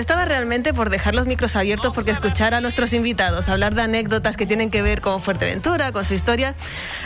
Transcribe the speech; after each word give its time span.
Yo 0.00 0.02
estaba 0.02 0.24
realmente 0.24 0.72
por 0.72 0.88
dejar 0.88 1.14
los 1.14 1.26
micros 1.26 1.56
abiertos 1.56 1.94
porque 1.94 2.10
escuchar 2.10 2.54
a 2.54 2.62
nuestros 2.62 2.94
invitados 2.94 3.50
hablar 3.50 3.74
de 3.74 3.82
anécdotas 3.82 4.38
que 4.38 4.46
tienen 4.46 4.70
que 4.70 4.80
ver 4.80 5.02
con 5.02 5.20
Fuerteventura, 5.20 5.92
con 5.92 6.06
su 6.06 6.14
historia, 6.14 6.54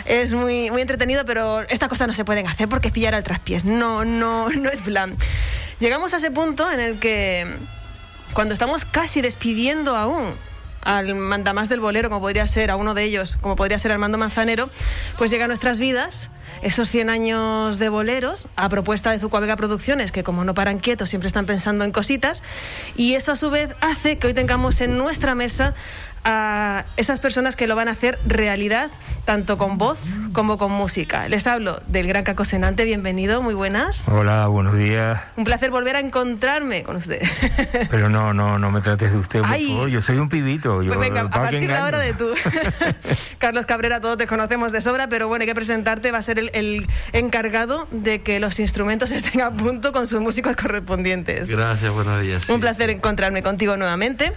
es 0.05 0.33
muy, 0.33 0.71
muy 0.71 0.81
entretenido, 0.81 1.25
pero 1.25 1.63
estas 1.63 1.89
cosas 1.89 2.07
no 2.07 2.15
se 2.15 2.25
pueden 2.25 2.47
hacer 2.47 2.69
porque 2.69 2.87
es 2.87 2.95
pillar 2.95 3.17
al 3.17 3.25
traspiés. 3.25 3.65
No, 3.65 4.05
no, 4.05 4.49
no 4.49 4.71
es 4.71 4.81
plan. 4.81 5.17
Llegamos 5.81 6.15
a 6.15 6.19
ese 6.19 6.31
punto 6.31 6.71
en 6.71 6.79
el 6.79 7.01
que 7.01 7.57
cuando 8.33 8.55
estamos 8.55 8.85
casi 8.85 9.21
despidiendo 9.21 9.97
aún 9.97 10.37
al 10.85 11.15
mandamás 11.15 11.69
del 11.69 11.81
bolero, 11.81 12.09
como 12.09 12.21
podría 12.21 12.47
ser 12.47 12.71
a 12.71 12.77
uno 12.77 12.95
de 12.95 13.05
ellos, 13.05 13.37
como 13.41 13.57
podría 13.57 13.79
ser 13.79 13.93
Armando 13.93 14.19
Manzanero, 14.19 14.71
pues 15.19 15.31
llega 15.31 15.47
a 15.47 15.49
nuestras 15.49 15.79
vidas 15.79 16.31
esos 16.63 16.91
100 16.91 17.11
años 17.11 17.79
de 17.79 17.89
boleros 17.89 18.49
a 18.57 18.69
propuesta 18.69 19.11
de 19.11 19.19
Zucuavega 19.19 19.57
Producciones, 19.57 20.13
que 20.13 20.23
como 20.23 20.45
no 20.45 20.55
paran 20.55 20.79
quietos, 20.79 21.09
siempre 21.11 21.27
están 21.27 21.47
pensando 21.47 21.85
en 21.85 21.93
cositas, 21.93 22.43
y 22.97 23.15
eso 23.15 23.33
a 23.33 23.37
su 23.37 23.51
vez 23.51 23.71
hace 23.81 24.19
que 24.19 24.29
hoy 24.29 24.35
tengamos 24.35 24.81
en 24.81 24.97
nuestra 24.99 25.35
mesa 25.35 25.75
a 26.25 26.85
esas 26.97 27.21
personas 27.21 27.57
que 27.57 27.67
lo 27.67 27.77
van 27.77 27.89
a 27.89 27.93
hacer 27.93 28.19
realidad, 28.27 28.91
tanto 29.25 29.59
con 29.59 29.79
voz 29.79 29.99
como 30.33 30.59
con 30.59 30.73
música. 30.73 31.29
Les 31.29 31.47
hablo 31.47 31.81
del 31.87 32.07
gran 32.07 32.25
Caco 32.25 32.45
Senante, 32.45 32.85
bienvenido, 32.85 33.43
muy 33.43 33.55
buenas. 33.55 34.09
Hola, 34.09 34.47
buenos 34.49 34.77
días. 34.77 35.21
Un 35.37 35.45
placer 35.45 35.71
volver 35.71 35.97
a 35.97 36.01
encontrarme 36.01 36.83
con 36.83 36.97
usted. 36.97 37.23
Pero 37.91 38.09
no, 38.09 38.35
no, 38.35 38.59
no 38.59 38.71
me 38.71 38.81
trates 38.81 39.13
de 39.13 39.19
usted, 39.19 39.41
por 39.41 39.51
favor. 39.51 39.89
Yo 39.89 40.01
soy 40.01 40.19
un 40.19 40.29
pibito. 40.29 40.83
Yo, 40.83 40.95
pues 40.95 41.09
venga, 41.09 41.23
a 41.23 41.31
partir 41.31 41.69
de 41.69 41.75
ahora 41.75 41.99
de 41.99 42.15
tú. 42.15 42.31
Carlos 43.39 43.67
Cabrera, 43.67 44.01
todos 44.01 44.19
te 44.19 44.27
conocemos 44.27 44.73
de 44.73 44.81
sobra, 44.81 45.09
pero 45.09 45.29
bueno, 45.29 45.43
hay 45.43 45.47
que 45.47 45.55
presentarte. 45.55 46.11
Va 46.11 46.19
a 46.19 46.23
ser 46.23 46.39
el, 46.39 46.51
el 46.55 46.87
encargado 47.13 47.87
de 47.91 48.23
que 48.23 48.41
los 48.41 48.61
instrumentos 48.61 49.11
estén 49.13 49.41
a 49.41 49.51
punto 49.51 49.93
con 49.93 50.07
sus 50.07 50.21
músicos 50.21 50.57
correspondientes. 50.57 51.49
Gracias, 51.49 51.93
buenos 51.93 52.21
días. 52.23 52.49
Un 52.49 52.61
placer 52.61 52.91
encontrarme 52.91 53.43
contigo 53.43 53.77
nuevamente. 53.77 54.33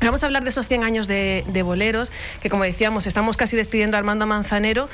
Vamos 0.00 0.22
a 0.22 0.26
hablar 0.26 0.44
de 0.44 0.48
esos 0.48 0.66
100 0.66 0.82
años 0.82 1.08
de, 1.08 1.62
boleros, 1.62 2.10
que 2.40 2.48
como 2.48 2.64
decíamos, 2.64 3.06
estamos 3.06 3.36
casi 3.36 3.54
despidiendo 3.54 3.96
a 3.96 4.00
Armando 4.00 4.26
Manzanero, 4.26 4.88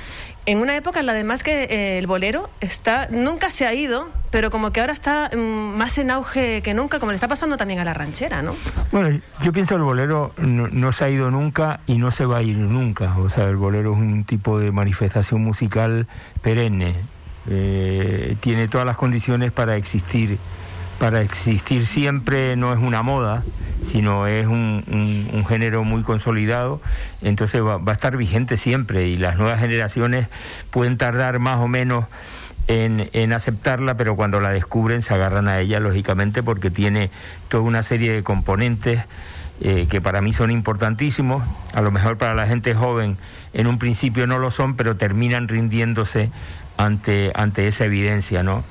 en 0.46 0.58
una 0.58 0.76
época 0.76 1.00
en 1.00 1.06
la 1.06 1.12
además 1.12 1.42
que 1.42 1.64
eh, 1.64 1.98
el 1.98 2.06
bolero 2.06 2.50
está, 2.60 3.08
nunca 3.10 3.50
se 3.50 3.66
ha 3.66 3.72
ido, 3.72 4.08
pero 4.30 4.50
como 4.50 4.72
que 4.72 4.80
ahora 4.80 4.92
está 4.92 5.30
mm, 5.32 5.38
más 5.38 5.96
en 5.98 6.10
auge 6.10 6.60
que 6.62 6.74
nunca, 6.74 6.98
como 6.98 7.12
le 7.12 7.16
está 7.16 7.28
pasando 7.28 7.56
también 7.56 7.78
a 7.78 7.84
la 7.84 7.94
ranchera, 7.94 8.42
¿no? 8.42 8.56
Bueno, 8.90 9.20
yo 9.42 9.52
pienso 9.52 9.76
que 9.76 9.78
el 9.78 9.84
bolero 9.84 10.32
no, 10.38 10.92
se 10.92 11.04
ha 11.04 11.08
ido 11.08 11.30
nunca 11.30 11.80
y 11.86 11.98
no 11.98 12.10
se 12.10 12.26
va 12.26 12.38
a 12.38 12.42
ir 12.42 12.56
nunca. 12.56 13.16
O 13.18 13.30
sea, 13.30 13.44
el 13.48 13.56
bolero 13.56 13.92
es 13.92 13.98
un 13.98 14.24
tipo 14.24 14.58
de 14.58 14.72
manifestación 14.72 15.42
musical 15.42 16.08
perenne. 16.42 16.94
Eh, 17.48 18.36
tiene 18.40 18.66
todas 18.66 18.86
las 18.86 18.96
condiciones 18.96 19.52
para 19.52 19.76
existir 19.76 20.38
para 20.98 21.20
existir 21.20 21.86
siempre 21.86 22.56
no 22.56 22.72
es 22.72 22.78
una 22.78 23.02
moda, 23.02 23.44
sino 23.86 24.26
es 24.26 24.46
un, 24.46 25.44
género 25.48 25.84
muy 25.84 26.02
consolidado, 26.02 26.80
entonces 27.22 27.62
va, 27.62 27.80
a 27.84 27.92
estar 27.92 28.16
vigente 28.16 28.56
siempre 28.56 29.08
y 29.08 29.16
las 29.16 29.36
nuevas 29.36 29.60
generaciones 29.60 30.28
pueden 30.70 30.96
tardar 30.96 31.38
más 31.38 31.60
o 31.60 31.68
menos 31.68 32.06
en, 32.68 33.32
aceptarla, 33.32 33.96
pero 33.96 34.16
cuando 34.16 34.40
la 34.40 34.50
descubren 34.50 35.02
se 35.02 35.14
agarran 35.14 35.48
a 35.48 35.60
ella, 35.60 35.80
lógicamente, 35.80 36.42
porque 36.42 36.70
tiene 36.70 37.10
toda 37.48 37.62
una 37.62 37.82
serie 37.82 38.12
de 38.12 38.22
componentes 38.22 39.04
eh, 39.60 39.86
que 39.88 40.00
para 40.00 40.20
mí 40.20 40.32
son 40.32 40.50
importantísimos, 40.50 41.42
a 41.72 41.80
lo 41.80 41.90
mejor 41.90 42.18
para 42.18 42.34
la 42.34 42.46
gente 42.46 42.74
joven 42.74 43.16
en 43.52 43.66
un 43.66 43.78
principio 43.78 44.26
no 44.26 44.38
lo 44.38 44.50
son, 44.50 44.76
pero 44.76 44.96
terminan 44.96 45.48
rindiéndose 45.48 46.30
ante, 46.76 47.32
ante 47.34 47.68
esa 47.68 47.84
evidencia, 47.84 48.42
¿no? 48.42 48.64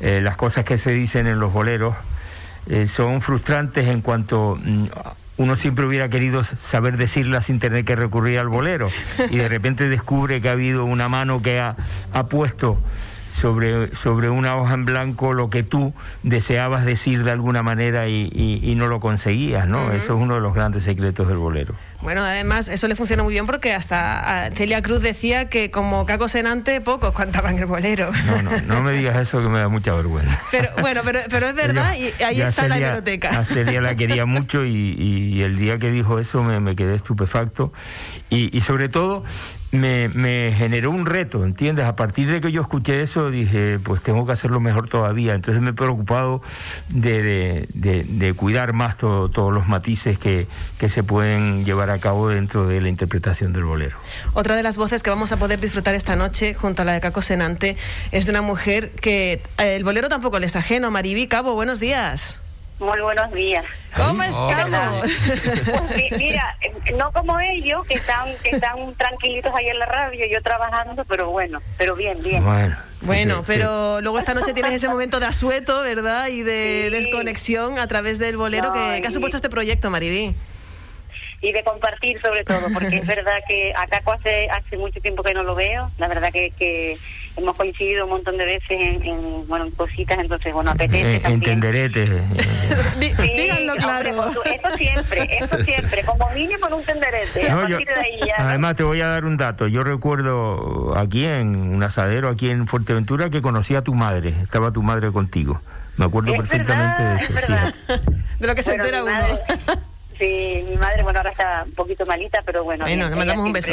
Eh, 0.00 0.20
las 0.20 0.36
cosas 0.36 0.64
que 0.64 0.78
se 0.78 0.90
dicen 0.90 1.28
en 1.28 1.38
los 1.38 1.52
boleros 1.52 1.94
eh, 2.68 2.86
son 2.86 3.20
frustrantes 3.20 3.88
en 3.88 4.00
cuanto 4.00 4.58
mm, 4.62 4.84
uno 5.38 5.56
siempre 5.56 5.86
hubiera 5.86 6.08
querido 6.08 6.44
saber 6.44 6.96
decirlas 6.96 7.46
sin 7.46 7.58
tener 7.58 7.84
que 7.84 7.96
recurrir 7.96 8.38
al 8.38 8.48
bolero 8.48 8.88
y 9.30 9.36
de 9.36 9.48
repente 9.48 9.88
descubre 9.88 10.40
que 10.40 10.48
ha 10.48 10.52
habido 10.52 10.84
una 10.84 11.08
mano 11.08 11.42
que 11.42 11.58
ha, 11.58 11.76
ha 12.12 12.26
puesto 12.26 12.78
sobre, 13.32 13.94
sobre 13.96 14.28
una 14.28 14.56
hoja 14.56 14.74
en 14.74 14.84
blanco 14.84 15.32
lo 15.32 15.50
que 15.50 15.62
tú 15.62 15.94
deseabas 16.22 16.84
decir 16.84 17.24
de 17.24 17.30
alguna 17.30 17.62
manera 17.62 18.08
y, 18.08 18.74
no 18.76 18.86
lo 18.86 19.00
conseguías, 19.00 19.68
¿no? 19.68 19.92
Eso 19.92 20.14
es 20.14 20.20
uno 20.20 20.34
de 20.34 20.40
los 20.40 20.54
grandes 20.54 20.84
secretos 20.84 21.28
del 21.28 21.36
bolero. 21.36 21.74
Bueno, 22.02 22.24
además 22.24 22.68
eso 22.68 22.88
le 22.88 22.96
funciona 22.96 23.22
muy 23.22 23.32
bien 23.32 23.46
porque 23.46 23.72
hasta 23.72 24.46
ah, 24.46 24.50
Celia 24.52 24.82
Cruz 24.82 25.00
decía 25.02 25.48
que 25.48 25.70
como 25.70 26.04
Caco 26.04 26.26
Senante 26.26 26.80
pocos 26.80 27.14
cantaban 27.14 27.56
el 27.58 27.66
bolero. 27.66 28.10
No, 28.26 28.42
no, 28.42 28.60
no 28.60 28.82
me 28.82 28.92
digas 28.92 29.20
eso 29.20 29.38
que 29.38 29.48
me 29.48 29.58
da 29.58 29.68
mucha 29.68 29.94
vergüenza. 29.94 30.40
Pero 30.50 30.70
bueno, 30.80 31.02
pero, 31.04 31.20
pero 31.30 31.48
es 31.48 31.54
verdad 31.54 31.94
y 31.96 32.22
ahí 32.22 32.40
está 32.40 32.66
la 32.66 32.78
biblioteca. 32.78 33.38
A 33.38 33.44
Celia 33.44 33.80
la 33.80 33.94
quería 33.94 34.26
mucho 34.26 34.64
y, 34.64 35.42
el 35.42 35.56
día 35.56 35.78
que 35.78 35.90
dijo 35.90 36.18
eso 36.18 36.42
me, 36.42 36.60
me 36.60 36.76
quedé 36.76 36.94
estupefacto 36.94 37.72
y, 38.30 38.56
y 38.56 38.60
sobre 38.60 38.88
todo 38.88 39.24
me, 39.72 40.10
me, 40.10 40.52
generó 40.54 40.90
un 40.90 41.06
reto, 41.06 41.44
¿entiendes? 41.44 41.86
A 41.86 41.96
partir 41.96 42.30
de 42.30 42.40
que 42.40 42.52
yo 42.52 42.60
escuché 42.60 43.00
eso, 43.00 43.30
dije, 43.30 43.78
pues 43.82 44.02
tengo 44.02 44.26
que 44.26 44.32
hacerlo 44.32 44.60
mejor 44.60 44.88
todavía. 44.88 45.34
Entonces 45.34 45.62
me 45.62 45.70
he 45.70 45.72
preocupado 45.72 46.42
de, 46.90 47.66
de, 47.72 48.34
cuidar 48.34 48.74
más 48.74 48.96
todos 48.98 49.52
los 49.52 49.66
matices 49.66 50.18
que, 50.18 50.46
que, 50.78 50.88
se 50.88 51.02
pueden 51.02 51.64
llevar 51.64 51.90
a 51.90 51.91
cabo 51.98 52.28
dentro 52.28 52.66
de 52.66 52.80
la 52.80 52.88
interpretación 52.88 53.52
del 53.52 53.64
bolero. 53.64 53.96
Otra 54.34 54.56
de 54.56 54.62
las 54.62 54.76
voces 54.76 55.02
que 55.02 55.10
vamos 55.10 55.32
a 55.32 55.36
poder 55.36 55.60
disfrutar 55.60 55.94
esta 55.94 56.16
noche, 56.16 56.54
junto 56.54 56.82
a 56.82 56.84
la 56.84 56.92
de 56.92 57.00
Caco 57.00 57.22
Senante, 57.22 57.76
es 58.10 58.26
de 58.26 58.30
una 58.32 58.42
mujer 58.42 58.90
que 58.90 59.42
eh, 59.58 59.76
el 59.76 59.84
bolero 59.84 60.08
tampoco 60.08 60.38
le 60.38 60.46
es 60.46 60.56
ajeno. 60.56 60.90
Maribí 60.90 61.26
Cabo, 61.26 61.54
buenos 61.54 61.80
días. 61.80 62.38
Muy 62.82 63.00
buenos 63.00 63.32
días. 63.32 63.64
¿Cómo 63.96 64.22
estamos? 64.24 65.00
Pues 65.00 66.12
mira, 66.18 66.56
no 66.98 67.12
como 67.12 67.38
ellos, 67.38 67.84
que 67.86 67.94
están, 67.94 68.34
que 68.42 68.50
están 68.50 68.94
tranquilitos 68.96 69.54
ahí 69.54 69.68
en 69.68 69.78
la 69.78 69.86
radio, 69.86 70.26
yo 70.30 70.42
trabajando, 70.42 71.04
pero 71.04 71.30
bueno, 71.30 71.60
pero 71.78 71.94
bien, 71.94 72.20
bien. 72.22 72.44
Bueno. 72.44 72.76
Bueno, 73.02 73.42
pero 73.46 74.00
luego 74.00 74.18
esta 74.18 74.32
noche 74.32 74.52
tienes 74.52 74.74
ese 74.74 74.88
momento 74.88 75.18
de 75.18 75.26
asueto, 75.26 75.82
¿verdad? 75.82 76.28
Y 76.28 76.42
de 76.42 76.88
desconexión 76.90 77.78
a 77.78 77.86
través 77.88 78.18
del 78.18 78.36
bolero 78.36 78.72
que, 78.72 79.02
ha 79.04 79.10
supuesto 79.10 79.36
este 79.36 79.50
proyecto, 79.50 79.90
Maribí 79.90 80.34
y 81.42 81.52
de 81.52 81.64
compartir 81.64 82.20
sobre 82.22 82.44
todo, 82.44 82.68
porque 82.72 82.96
es 82.96 83.06
verdad 83.14 83.42
que 83.46 83.74
acá 83.76 84.00
hace, 84.12 84.48
hace 84.48 84.78
mucho 84.78 85.00
tiempo 85.00 85.22
que 85.22 85.34
no 85.34 85.42
lo 85.42 85.54
veo, 85.54 85.90
la 85.98 86.08
verdad 86.08 86.32
que, 86.32 86.52
que 86.52 86.96
hemos 87.36 87.56
coincidido 87.56 88.04
un 88.04 88.10
montón 88.10 88.36
de 88.36 88.44
veces 88.44 88.70
en, 88.70 89.46
bueno, 89.48 89.66
cositas, 89.76 90.18
entonces, 90.18 90.52
bueno, 90.52 90.70
apetece. 90.70 91.16
Eh, 91.16 91.22
entenderete. 91.24 92.04
Díganlo 92.98 93.74
claro. 93.74 94.10
eso 94.10 94.76
siempre, 94.76 95.28
eso 95.40 95.64
siempre, 95.64 96.04
como 96.04 96.30
mínimo 96.30 96.66
en 96.68 96.72
un 96.74 96.84
tenderete. 96.84 97.48
Además, 98.38 98.76
te 98.76 98.84
voy 98.84 99.00
a 99.00 99.08
dar 99.08 99.24
un 99.24 99.36
dato. 99.36 99.66
Yo 99.66 99.82
recuerdo 99.82 100.96
aquí 100.96 101.24
en 101.24 101.56
un 101.56 101.82
asadero, 101.82 102.28
aquí 102.28 102.50
en 102.50 102.66
Fuerteventura, 102.66 103.30
que 103.30 103.42
conocí 103.42 103.74
a 103.74 103.82
tu 103.82 103.94
madre, 103.94 104.34
estaba 104.42 104.70
tu 104.70 104.82
madre 104.82 105.10
contigo. 105.10 105.60
Me 105.96 106.04
acuerdo 106.06 106.32
perfectamente 106.34 107.02
de 107.02 107.16
eso. 107.16 107.34
De 108.38 108.46
lo 108.46 108.54
que 108.54 108.62
se 108.62 108.74
entera 108.74 109.04
uno. 109.04 109.12
Sí, 110.22 110.64
mi 110.68 110.76
madre, 110.76 111.02
bueno, 111.02 111.18
ahora 111.18 111.30
está 111.30 111.64
un 111.66 111.72
poquito 111.72 112.06
malita, 112.06 112.42
pero 112.46 112.62
bueno. 112.62 112.84
Bueno, 112.84 113.10
le 113.10 113.16
mandamos 113.16 113.44
un 113.44 113.52
beso. 113.52 113.72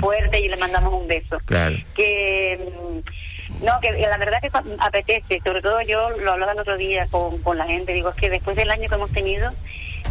Fuerte 0.00 0.38
y 0.38 0.48
le 0.50 0.56
mandamos 0.58 0.92
un 0.92 1.08
beso. 1.08 1.38
Claro. 1.46 1.76
Que. 1.94 2.60
Mm, 2.60 3.64
no, 3.64 3.80
que 3.80 3.90
la 3.92 4.18
verdad 4.18 4.42
que 4.42 4.50
apetece, 4.80 5.40
sobre 5.42 5.62
todo 5.62 5.80
yo 5.80 6.10
lo 6.10 6.32
hablaba 6.32 6.52
el 6.52 6.58
otro 6.58 6.76
día 6.76 7.06
con, 7.10 7.38
con 7.38 7.56
la 7.56 7.64
gente, 7.64 7.94
digo, 7.94 8.10
es 8.10 8.16
que 8.16 8.28
después 8.28 8.54
del 8.54 8.70
año 8.70 8.86
que 8.86 8.96
hemos 8.96 9.10
tenido, 9.12 9.50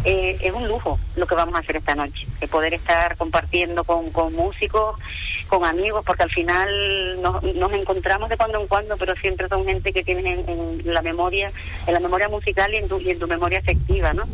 eh, 0.04 0.36
es 0.40 0.52
un 0.52 0.66
lujo 0.66 0.98
lo 1.14 1.28
que 1.28 1.36
vamos 1.36 1.54
a 1.54 1.58
hacer 1.58 1.76
esta 1.76 1.94
noche, 1.94 2.26
de 2.40 2.48
poder 2.48 2.74
estar 2.74 3.16
compartiendo 3.16 3.84
con, 3.84 4.10
con 4.10 4.34
músicos, 4.34 4.98
con 5.46 5.64
amigos, 5.64 6.04
porque 6.04 6.24
al 6.24 6.30
final 6.30 7.22
nos, 7.22 7.42
nos, 7.42 7.72
encontramos 7.72 8.28
de 8.28 8.36
cuando 8.36 8.60
en 8.60 8.66
cuando, 8.66 8.96
pero 8.96 9.14
siempre 9.16 9.48
son 9.48 9.64
gente 9.64 9.92
que 9.92 10.02
tienes 10.02 10.48
en, 10.48 10.82
la 10.84 11.02
memoria, 11.02 11.52
en 11.86 11.94
la 11.94 12.00
memoria 12.00 12.28
musical 12.28 12.72
y 12.74 12.78
en 12.78 12.88
tu, 12.88 13.00
y 13.00 13.10
en 13.10 13.18
tu 13.18 13.26
memoria 13.26 13.58
afectiva, 13.58 14.12
¿no? 14.12 14.24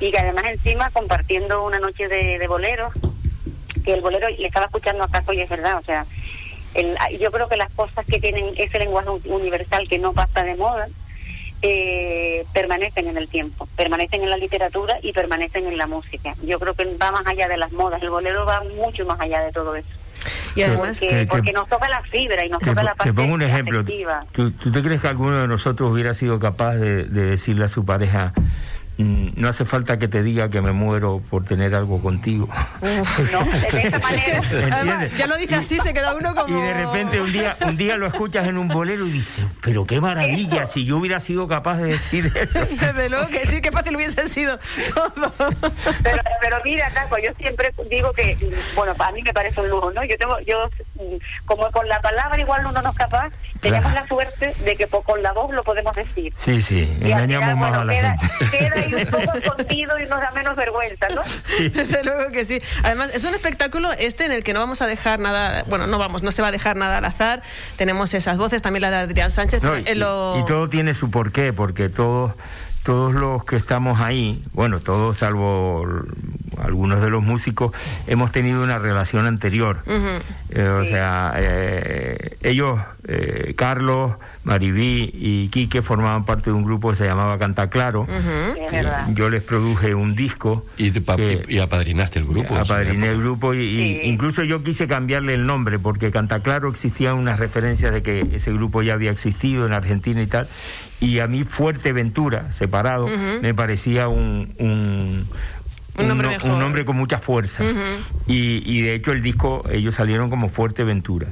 Y 0.00 0.10
que 0.10 0.18
además 0.18 0.44
encima 0.46 0.90
compartiendo 0.90 1.64
una 1.64 1.78
noche 1.78 2.08
de, 2.08 2.38
de 2.38 2.48
boleros, 2.48 2.92
que 3.84 3.94
el 3.94 4.00
bolero 4.00 4.28
le 4.28 4.46
estaba 4.46 4.66
escuchando 4.66 5.04
a 5.04 5.08
Caco 5.08 5.32
y 5.32 5.40
es 5.40 5.48
verdad, 5.48 5.78
o 5.78 5.82
sea, 5.82 6.06
el, 6.74 6.96
yo 7.18 7.30
creo 7.30 7.48
que 7.48 7.56
las 7.56 7.70
cosas 7.72 8.04
que 8.04 8.20
tienen 8.20 8.52
ese 8.56 8.78
lenguaje 8.78 9.08
universal 9.26 9.88
que 9.88 9.98
no 9.98 10.12
pasa 10.12 10.42
de 10.42 10.56
moda, 10.56 10.88
eh, 11.62 12.44
permanecen 12.52 13.08
en 13.08 13.16
el 13.16 13.28
tiempo, 13.28 13.66
permanecen 13.76 14.22
en 14.22 14.30
la 14.30 14.36
literatura 14.36 14.98
y 15.02 15.12
permanecen 15.12 15.66
en 15.66 15.78
la 15.78 15.86
música. 15.86 16.34
Yo 16.42 16.58
creo 16.58 16.74
que 16.74 16.84
va 16.96 17.12
más 17.12 17.26
allá 17.26 17.48
de 17.48 17.56
las 17.56 17.72
modas, 17.72 18.02
el 18.02 18.10
bolero 18.10 18.44
va 18.44 18.62
mucho 18.76 19.06
más 19.06 19.18
allá 19.20 19.40
de 19.42 19.52
todo 19.52 19.74
eso. 19.74 19.88
Y 20.54 20.62
además, 20.62 21.00
porque, 21.28 21.52
nos 21.52 21.68
toca 21.68 21.88
la 21.88 22.02
fibra 22.02 22.44
y 22.44 22.48
nos 22.48 22.62
toca 22.62 22.82
la 22.82 22.94
parte 22.94 23.12
Te 23.12 23.14
pongo 23.14 23.34
un 23.34 23.42
ejemplo. 23.42 23.84
¿Tú, 24.32 24.50
te 24.52 24.82
crees 24.82 25.00
que 25.00 25.08
alguno 25.08 25.36
de 25.36 25.48
nosotros 25.48 25.90
hubiera 25.92 26.14
sido 26.14 26.38
capaz 26.38 26.74
de, 26.74 27.04
decirle 27.04 27.64
a 27.64 27.68
su 27.68 27.84
pareja, 27.84 28.32
no 28.98 29.48
hace 29.48 29.64
falta 29.64 29.98
que 29.98 30.08
te 30.08 30.22
diga 30.22 30.48
que 30.48 30.62
me 30.62 30.72
muero 30.72 31.22
por 31.30 31.44
tener 31.44 31.74
algo 31.74 32.00
contigo. 32.00 32.48
no, 32.80 33.44
de 33.44 33.82
esa 33.82 33.98
manera. 34.02 35.08
ya 35.16 35.26
lo 35.26 35.36
dice 35.36 35.56
así, 35.56 35.78
se 35.80 35.92
queda 35.92 36.14
uno 36.14 36.34
como. 36.34 36.48
Y 36.48 36.62
de 36.62 36.74
repente 36.74 37.20
un 37.20 37.32
día, 37.32 37.56
un 37.60 37.76
día 37.76 37.96
lo 37.96 38.06
escuchas 38.06 38.46
en 38.46 38.56
un 38.56 38.68
bolero 38.68 39.06
y 39.06 39.10
dices, 39.10 39.44
pero 39.62 39.86
qué 39.86 40.00
maravilla, 40.00 40.66
si 40.66 40.86
yo 40.86 40.96
hubiera 40.96 41.20
sido 41.20 41.46
capaz 41.46 41.76
de 41.76 41.88
decir 41.88 42.32
eso. 42.34 42.60
Desde 42.70 43.10
luego 43.10 43.28
que 43.28 43.46
sí, 43.46 43.60
qué 43.60 43.70
fácil 43.70 43.96
hubiese 43.96 44.28
sido 44.28 44.58
todo. 44.94 45.32
Pero, 46.02 46.22
pero 46.40 46.56
mira, 46.64 46.90
Caco, 46.90 47.16
yo 47.18 47.32
siempre 47.38 47.72
digo 47.90 48.12
que, 48.12 48.36
bueno, 48.74 48.94
a 48.98 49.12
mí 49.12 49.22
me 49.22 49.32
parece 49.32 49.60
un 49.60 49.68
lujo, 49.68 49.90
¿no? 49.92 50.04
Yo 50.04 50.16
tengo, 50.16 50.38
yo, 50.40 50.70
como 51.44 51.70
con 51.70 51.86
la 51.88 52.00
palabra 52.00 52.40
igual 52.40 52.64
uno 52.66 52.80
no 52.80 52.90
es 52.90 52.96
capaz, 52.96 53.30
tenemos 53.60 53.92
la 53.92 54.06
suerte 54.06 54.54
de 54.64 54.76
que 54.76 54.86
con 54.86 55.22
la 55.22 55.32
voz 55.32 55.52
lo 55.52 55.62
podemos 55.62 55.94
decir. 55.94 56.32
Sí, 56.36 56.62
sí, 56.62 56.96
engañamos 57.00 57.56
más 57.56 57.78
a 57.78 57.84
la 57.84 57.92
gente 57.92 58.85
un 58.94 59.06
poco 59.06 59.38
escondido 59.38 59.98
y 59.98 60.06
nos 60.06 60.20
da 60.20 60.30
menos 60.34 60.56
vergüenza, 60.56 61.08
¿no? 61.08 61.22
Desde 61.58 62.04
luego 62.04 62.30
que 62.30 62.44
sí. 62.44 62.60
Además, 62.82 63.10
es 63.12 63.24
un 63.24 63.34
espectáculo 63.34 63.90
este 63.92 64.26
en 64.26 64.32
el 64.32 64.44
que 64.44 64.52
no 64.52 64.60
vamos 64.60 64.82
a 64.82 64.86
dejar 64.86 65.18
nada, 65.18 65.64
bueno, 65.68 65.86
no 65.86 65.98
vamos, 65.98 66.22
no 66.22 66.32
se 66.32 66.42
va 66.42 66.48
a 66.48 66.52
dejar 66.52 66.76
nada 66.76 66.98
al 66.98 67.04
azar. 67.04 67.42
Tenemos 67.76 68.14
esas 68.14 68.36
voces, 68.38 68.62
también 68.62 68.82
la 68.82 68.90
de 68.90 68.96
Adrián 68.96 69.30
Sánchez. 69.30 69.62
y, 69.86 69.90
y 69.90 70.44
todo 70.46 70.68
tiene 70.68 70.94
su 70.94 71.10
porqué, 71.10 71.52
porque 71.52 71.88
todos 71.88 72.32
todos 72.86 73.14
los 73.14 73.44
que 73.44 73.56
estamos 73.56 74.00
ahí, 74.00 74.44
bueno, 74.52 74.78
todos 74.78 75.18
salvo 75.18 75.84
algunos 76.66 77.00
de 77.00 77.10
los 77.10 77.22
músicos, 77.22 77.72
hemos 78.06 78.32
tenido 78.32 78.62
una 78.62 78.78
relación 78.78 79.26
anterior. 79.26 79.82
Eh, 80.50 80.68
o 80.68 80.84
sea, 80.84 81.34
eh, 81.36 82.36
ellos, 82.42 82.78
eh, 83.06 83.54
Carlos, 83.56 84.14
Maribí 84.44 85.10
y 85.14 85.48
Quique 85.48 85.82
formaban 85.82 86.24
parte 86.24 86.50
de 86.50 86.52
un 86.52 86.64
grupo 86.64 86.90
que 86.90 86.96
se 86.96 87.04
llamaba 87.04 87.38
Canta 87.38 87.70
Claro. 87.70 88.06
yo 89.14 89.30
les 89.30 89.42
produje 89.42 89.94
un 89.94 90.14
disco. 90.14 90.66
Y, 90.76 90.92
y 91.48 91.58
apadrinaste 91.58 92.18
el 92.18 92.26
grupo. 92.26 92.56
Apadriné 92.56 93.10
el 93.10 93.18
grupo 93.18 93.54
y, 93.54 94.00
incluso 94.04 94.42
yo 94.44 94.62
quise 94.62 94.86
cambiarle 94.86 95.34
el 95.34 95.46
nombre 95.46 95.78
porque 95.78 96.10
Canta 96.10 96.40
Claro 96.40 96.68
existía 96.68 97.14
unas 97.14 97.38
referencias 97.38 97.92
de 97.92 98.02
que 98.02 98.28
ese 98.32 98.52
grupo 98.52 98.82
ya 98.82 98.94
había 98.94 99.10
existido 99.10 99.66
en 99.66 99.72
Argentina 99.72 100.22
y 100.22 100.26
tal 100.26 100.48
y 101.00 101.18
a 101.18 101.26
mí 101.26 101.44
Fuerteventura, 101.44 102.52
separado, 102.52 103.08
me 103.42 103.54
parecía 103.54 104.08
un, 104.08 104.54
un, 104.58 105.28
un 105.98 106.08
nombre, 106.08 106.38
un, 106.42 106.58
nombre 106.58 106.84
con 106.84 106.96
mucha 106.96 107.18
fuerza. 107.18 107.64
y, 108.26 108.62
y, 108.64 108.82
de 108.82 108.94
hecho 108.94 109.12
el 109.12 109.22
disco, 109.22 109.64
ellos 109.70 109.94
salieron 109.94 110.30
como 110.30 110.48
Fuerteventura. 110.48 111.28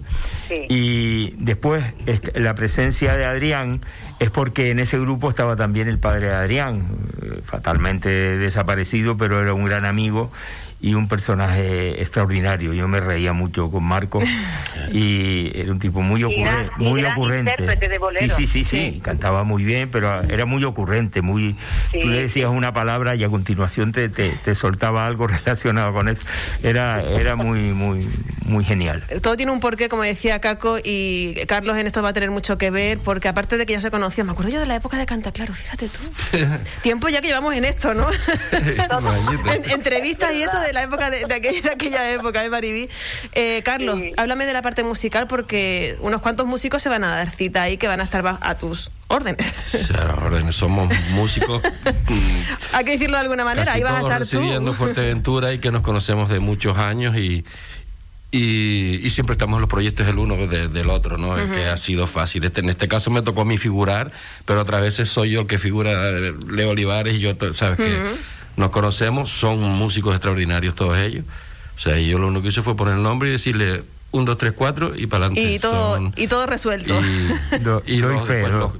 Y 0.69 1.33
después 1.39 1.85
este, 2.07 2.39
la 2.41 2.55
presencia 2.55 3.17
de 3.17 3.25
Adrián 3.25 3.81
es 4.19 4.31
porque 4.31 4.71
en 4.71 4.79
ese 4.79 4.99
grupo 4.99 5.29
estaba 5.29 5.57
también 5.57 5.89
el 5.89 5.99
padre 5.99 6.29
de 6.29 6.35
Adrián, 6.35 6.87
eh, 7.23 7.41
fatalmente 7.43 8.09
desaparecido, 8.09 9.17
pero 9.17 9.43
era 9.43 9.55
un 9.55 9.65
gran 9.65 9.85
amigo 9.85 10.31
y 10.85 10.93
un 10.93 11.09
personaje 11.09 12.03
extraordinario. 12.03 12.75
Yo 12.75 12.87
me 12.89 13.01
reía 13.01 13.33
mucho 13.33 13.71
con 13.71 13.85
Marco 13.85 14.21
y 14.93 15.51
era 15.59 15.73
un 15.73 15.79
tipo 15.79 16.03
muy, 16.03 16.23
ocurre, 16.23 16.71
muy 16.77 17.03
ocurrente. 17.03 17.55
sí, 18.21 18.29
sí, 18.29 18.47
sí, 18.47 18.65
sí, 18.65 19.01
cantaba 19.03 19.45
muy 19.45 19.65
bien, 19.65 19.91
pero 19.91 20.23
era 20.25 20.45
muy 20.45 20.63
ocurrente, 20.65 21.23
muy 21.23 21.57
tú 21.91 22.07
le 22.07 22.21
decías 22.21 22.51
una 22.51 22.75
palabra 22.75 23.15
y 23.15 23.25
a 23.25 23.31
continuación 23.31 23.93
te, 23.93 24.11
te, 24.11 24.55
soltaba 24.55 25.07
algo 25.07 25.27
relacionado 25.27 25.95
con 25.95 26.11
eso. 26.11 26.23
Era 26.63 27.03
era 27.03 27.35
muy 27.35 27.73
muy 27.73 28.07
muy 28.45 28.63
genial. 28.63 29.03
Todo 29.23 29.39
tiene 29.39 29.53
un 29.53 29.61
porqué, 29.61 29.89
como 29.89 30.03
decía 30.03 30.39
Caco 30.43 30.77
y 30.85 31.35
Carlos 31.49 31.79
en 31.79 31.87
esto 31.87 32.03
va 32.03 32.11
a 32.11 32.13
tener 32.13 32.31
mucho 32.31 32.59
que 32.59 32.69
ver 32.69 32.99
porque 32.99 33.29
aparte 33.29 33.57
de 33.57 33.65
que 33.65 33.73
ya 33.73 33.81
se 33.81 33.91
conocían, 33.91 34.27
me 34.27 34.35
acuerdo 34.35 34.51
yo 34.51 34.61
de 34.61 34.67
la 34.67 34.77
época 34.77 34.99
de 34.99 35.07
Canta 35.07 35.33
Claro, 35.33 35.55
fíjate 35.55 35.89
tú. 35.89 36.01
Tiempo 36.83 37.09
ya 37.09 37.23
que 37.23 37.29
llevamos 37.29 37.55
en 37.55 37.65
esto, 37.65 37.95
¿no? 37.95 38.07
entrevistas 39.65 40.35
y 40.35 40.43
eso 40.43 40.61
de 40.61 40.74
la 40.75 40.83
época 40.83 41.11
de, 41.11 41.25
aquella, 41.25 42.13
época, 42.13 42.41
de 42.41 42.47
¿eh, 42.47 42.51
Maribí? 42.51 42.89
Eh, 43.33 43.63
Carlos, 43.65 43.99
háblame 44.17 44.45
de 44.45 44.53
la 44.53 44.61
parte 44.61 44.83
musical 44.83 45.27
porque 45.27 45.97
unos 46.01 46.21
cuantos 46.21 46.47
músicos 46.47 46.83
se 46.83 46.89
van 46.89 47.05
a 47.05 47.15
dar 47.15 47.31
cita 47.31 47.63
ahí 47.63 47.79
que 47.79 47.89
van 47.89 48.01
a 48.01 48.05
estar 48.05 48.39
a 48.41 48.59
tus 48.59 48.91
órdenes. 49.09 49.55
órdenes, 50.23 50.57
somos 50.57 50.93
músicos. 51.13 51.63
Hay 52.73 52.85
que 52.85 52.93
decirlo 52.93 53.17
de 53.17 53.23
alguna 53.23 53.45
manera, 53.45 53.73
ahí 53.73 53.83
vas 53.83 53.95
a 53.95 54.01
estar 54.01 54.19
recibiendo 54.19 54.75
Fuerteventura 54.75 55.53
y 55.53 55.59
que 55.59 55.71
nos 55.71 55.83
conocemos 55.83 56.29
de 56.29 56.41
muchos 56.41 56.77
años 56.77 57.17
y, 57.17 57.45
y, 58.31 59.09
siempre 59.11 59.35
estamos 59.35 59.59
en 59.59 59.61
los 59.61 59.71
proyectos 59.71 60.07
del 60.07 60.19
uno 60.19 60.37
del 60.47 60.91
otro, 60.91 61.19
¿no? 61.19 61.37
Que 61.53 61.67
ha 61.67 61.77
sido 61.77 62.07
fácil. 62.07 62.45
Este, 62.45 62.61
en 62.61 62.71
este 62.71 62.89
caso 62.89 63.11
me 63.11 63.23
tocó 63.23 63.43
a 63.43 63.45
mí 63.45 63.59
figurar, 63.59 64.11
pero 64.45 64.61
otras 64.61 64.81
veces 64.81 65.09
soy 65.09 65.31
yo 65.31 65.43
el 65.43 65.47
que 65.47 65.59
figura, 65.59 66.11
Leo 66.11 66.71
Olivares 66.71 67.15
y 67.15 67.21
yo, 67.21 67.33
¿sabes 67.53 67.79
qué? 67.79 67.99
Nos 68.57 68.71
conocemos, 68.71 69.31
son 69.31 69.61
músicos 69.61 70.15
extraordinarios 70.15 70.75
todos 70.75 70.99
ellos. 70.99 71.25
O 71.77 71.81
sea, 71.81 71.99
yo 71.99 72.19
lo 72.19 72.29
único 72.29 72.43
que 72.43 72.49
hice 72.49 72.63
fue 72.63 72.77
poner 72.77 72.95
el 72.95 73.03
nombre 73.03 73.29
y 73.29 73.33
decirle 73.33 73.83
un, 74.13 74.25
dos, 74.25 74.39
tres, 74.39 74.53
cuatro 74.53 74.93
y 74.95 75.09
para 75.09 75.27
adelante. 75.27 75.55
Y 75.55 75.59
todo, 75.59 76.13
y 76.15 76.29
todo 76.29 76.47
resuelto. 76.47 77.01
Y, 77.01 77.59
los, 77.65 77.83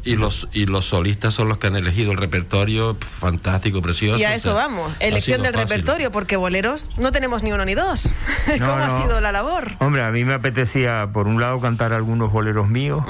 y, 0.05 0.15
los, 0.15 0.49
y 0.53 0.67
los 0.67 0.85
solistas 0.85 1.35
son 1.35 1.49
los 1.49 1.59
que 1.59 1.67
han 1.67 1.75
elegido 1.75 2.13
el 2.13 2.19
repertorio 2.19 2.97
fantástico, 3.01 3.83
precioso. 3.83 4.21
Y 4.21 4.25
a 4.25 4.35
eso 4.35 4.55
vamos, 4.55 4.93
elección 5.01 5.43
del 5.43 5.55
repertorio, 5.55 6.13
porque 6.13 6.37
boleros 6.37 6.89
no 6.97 7.11
tenemos 7.11 7.43
ni 7.43 7.51
uno 7.53 7.65
ni 7.65 7.75
dos. 7.75 8.15
¿Cómo 8.59 8.75
ha 8.75 8.91
sido 8.91 9.21
la 9.21 9.33
labor? 9.33 9.73
Hombre, 9.81 10.03
a 10.03 10.11
mí 10.11 10.25
me 10.25 10.35
apetecía, 10.35 11.09
por 11.13 11.27
un 11.27 11.41
lado, 11.41 11.61
cantar 11.61 11.93
algunos 11.93 12.31
boleros 12.31 12.69
míos, 12.69 13.05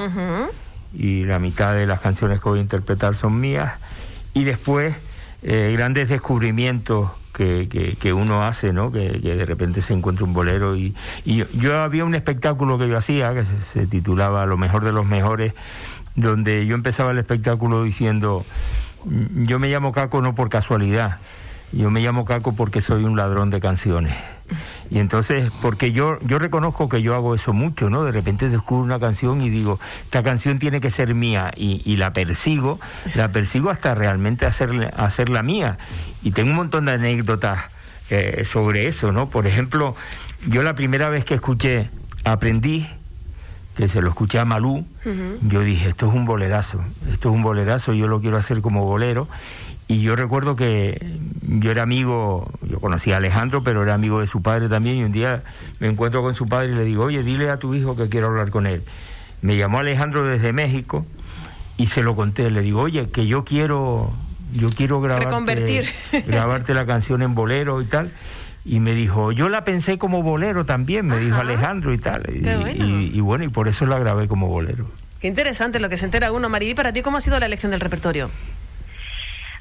y 0.94 1.24
la 1.24 1.38
mitad 1.38 1.74
de 1.74 1.86
las 1.86 2.00
canciones 2.00 2.40
que 2.40 2.48
voy 2.48 2.60
a 2.60 2.62
interpretar 2.62 3.16
son 3.16 3.38
mías, 3.38 3.74
y 4.32 4.44
después 4.44 4.94
eh, 5.44 5.72
grandes 5.76 6.08
descubrimientos 6.08 7.10
que, 7.34 7.96
que, 8.00 8.12
uno 8.12 8.44
hace, 8.44 8.72
¿no? 8.72 8.90
Que, 8.90 9.10
de 9.10 9.44
repente 9.44 9.82
se 9.82 9.92
encuentra 9.92 10.24
un 10.24 10.32
bolero 10.32 10.76
y, 10.76 10.94
y, 11.24 11.44
yo 11.58 11.82
había 11.82 12.04
un 12.04 12.14
espectáculo 12.14 12.78
que 12.78 12.88
yo 12.88 12.96
hacía 12.96 13.34
que 13.34 13.44
se, 13.44 13.86
titulaba 13.86 14.46
Lo 14.46 14.56
mejor 14.56 14.84
de 14.84 14.92
los 14.92 15.04
mejores, 15.04 15.52
donde 16.14 16.64
yo 16.64 16.74
empezaba 16.74 17.10
el 17.10 17.18
espectáculo 17.18 17.82
diciendo, 17.82 18.46
mm, 19.04 19.44
yo 19.44 19.58
me 19.58 19.68
llamo 19.68 19.92
Caco 19.92 20.22
no 20.22 20.34
por 20.34 20.48
casualidad, 20.48 21.18
yo 21.76 21.90
me 21.90 22.00
llamo 22.00 22.24
Caco 22.24 22.54
porque 22.54 22.80
soy 22.80 23.04
un 23.04 23.16
ladrón 23.16 23.50
de 23.50 23.60
canciones. 23.60 24.14
Y 24.90 24.98
entonces, 24.98 25.50
porque 25.62 25.92
yo, 25.92 26.18
yo 26.20 26.38
reconozco 26.38 26.88
que 26.88 27.02
yo 27.02 27.14
hago 27.14 27.34
eso 27.34 27.52
mucho, 27.52 27.90
¿no? 27.90 28.04
De 28.04 28.12
repente 28.12 28.48
descubro 28.48 28.84
una 28.84 29.00
canción 29.00 29.40
y 29.40 29.48
digo, 29.48 29.80
esta 30.04 30.22
canción 30.22 30.58
tiene 30.58 30.80
que 30.80 30.90
ser 30.90 31.14
mía 31.14 31.52
y, 31.56 31.96
la 31.96 32.12
persigo, 32.12 32.78
la 33.14 33.28
persigo 33.28 33.70
hasta 33.70 33.94
realmente 33.94 34.46
hacerla, 34.46 34.88
hacerla 34.96 35.42
mía. 35.42 35.78
Y 36.22 36.32
tengo 36.32 36.50
un 36.50 36.56
montón 36.56 36.84
de 36.84 36.92
anécdotas 36.92 37.64
eh, 38.10 38.44
sobre 38.44 38.86
eso, 38.86 39.10
¿no? 39.10 39.28
Por 39.28 39.46
ejemplo, 39.46 39.96
yo 40.46 40.62
la 40.62 40.74
primera 40.74 41.08
vez 41.08 41.24
que 41.24 41.34
escuché 41.34 41.88
Aprendí, 42.24 42.86
que 43.74 43.88
se 43.88 44.00
lo 44.00 44.08
escuché 44.08 44.38
a 44.38 44.44
Malú, 44.44 44.84
yo 45.42 45.60
dije, 45.60 45.88
esto 45.88 46.08
es 46.08 46.14
un 46.14 46.24
bolerazo, 46.24 46.80
esto 47.12 47.28
es 47.30 47.34
un 47.34 47.42
bolerazo, 47.42 47.92
yo 47.92 48.06
lo 48.06 48.20
quiero 48.20 48.36
hacer 48.36 48.60
como 48.60 48.84
bolero. 48.84 49.28
Y 49.86 50.00
yo 50.00 50.16
recuerdo 50.16 50.56
que 50.56 51.18
yo 51.42 51.70
era 51.70 51.82
amigo, 51.82 52.50
yo 52.62 52.80
conocía 52.80 53.14
a 53.14 53.18
Alejandro, 53.18 53.62
pero 53.62 53.82
era 53.82 53.92
amigo 53.92 54.20
de 54.20 54.26
su 54.26 54.40
padre 54.40 54.68
también, 54.68 54.96
y 54.96 55.04
un 55.04 55.12
día 55.12 55.42
me 55.78 55.88
encuentro 55.88 56.22
con 56.22 56.34
su 56.34 56.46
padre 56.46 56.72
y 56.72 56.74
le 56.74 56.84
digo, 56.84 57.04
oye, 57.04 57.22
dile 57.22 57.50
a 57.50 57.58
tu 57.58 57.74
hijo 57.74 57.94
que 57.94 58.08
quiero 58.08 58.28
hablar 58.28 58.50
con 58.50 58.66
él. 58.66 58.82
Me 59.42 59.56
llamó 59.56 59.80
Alejandro 59.80 60.24
desde 60.24 60.52
México 60.54 61.04
y 61.76 61.88
se 61.88 62.02
lo 62.02 62.16
conté, 62.16 62.50
le 62.50 62.62
digo, 62.62 62.80
oye, 62.80 63.10
que 63.10 63.26
yo 63.26 63.44
quiero, 63.44 64.10
yo 64.54 64.70
quiero 64.70 65.02
grabarte, 65.02 65.28
grabarte 66.26 66.72
la 66.72 66.86
canción 66.86 67.20
en 67.20 67.34
bolero 67.34 67.82
y 67.82 67.84
tal. 67.84 68.10
Y 68.64 68.80
me 68.80 68.92
dijo, 68.92 69.30
yo 69.32 69.48
la 69.48 69.64
pensé 69.64 69.98
como 69.98 70.22
bolero 70.22 70.64
también, 70.64 71.06
me 71.06 71.18
dijo 71.18 71.38
Alejandro 71.38 71.92
y 71.92 71.98
tal. 71.98 72.24
Y 72.34 73.20
bueno. 73.20 73.44
y 73.44 73.48
por 73.48 73.68
eso 73.68 73.84
la 73.84 73.98
grabé 73.98 74.26
como 74.26 74.48
bolero. 74.48 74.86
Qué 75.20 75.28
interesante 75.28 75.80
lo 75.80 75.88
que 75.88 75.96
se 75.96 76.06
entera 76.06 76.32
uno. 76.32 76.48
Maribí, 76.48 76.74
¿para 76.74 76.92
ti 76.92 77.02
cómo 77.02 77.18
ha 77.18 77.20
sido 77.20 77.38
la 77.38 77.46
elección 77.46 77.70
del 77.70 77.80
repertorio? 77.80 78.30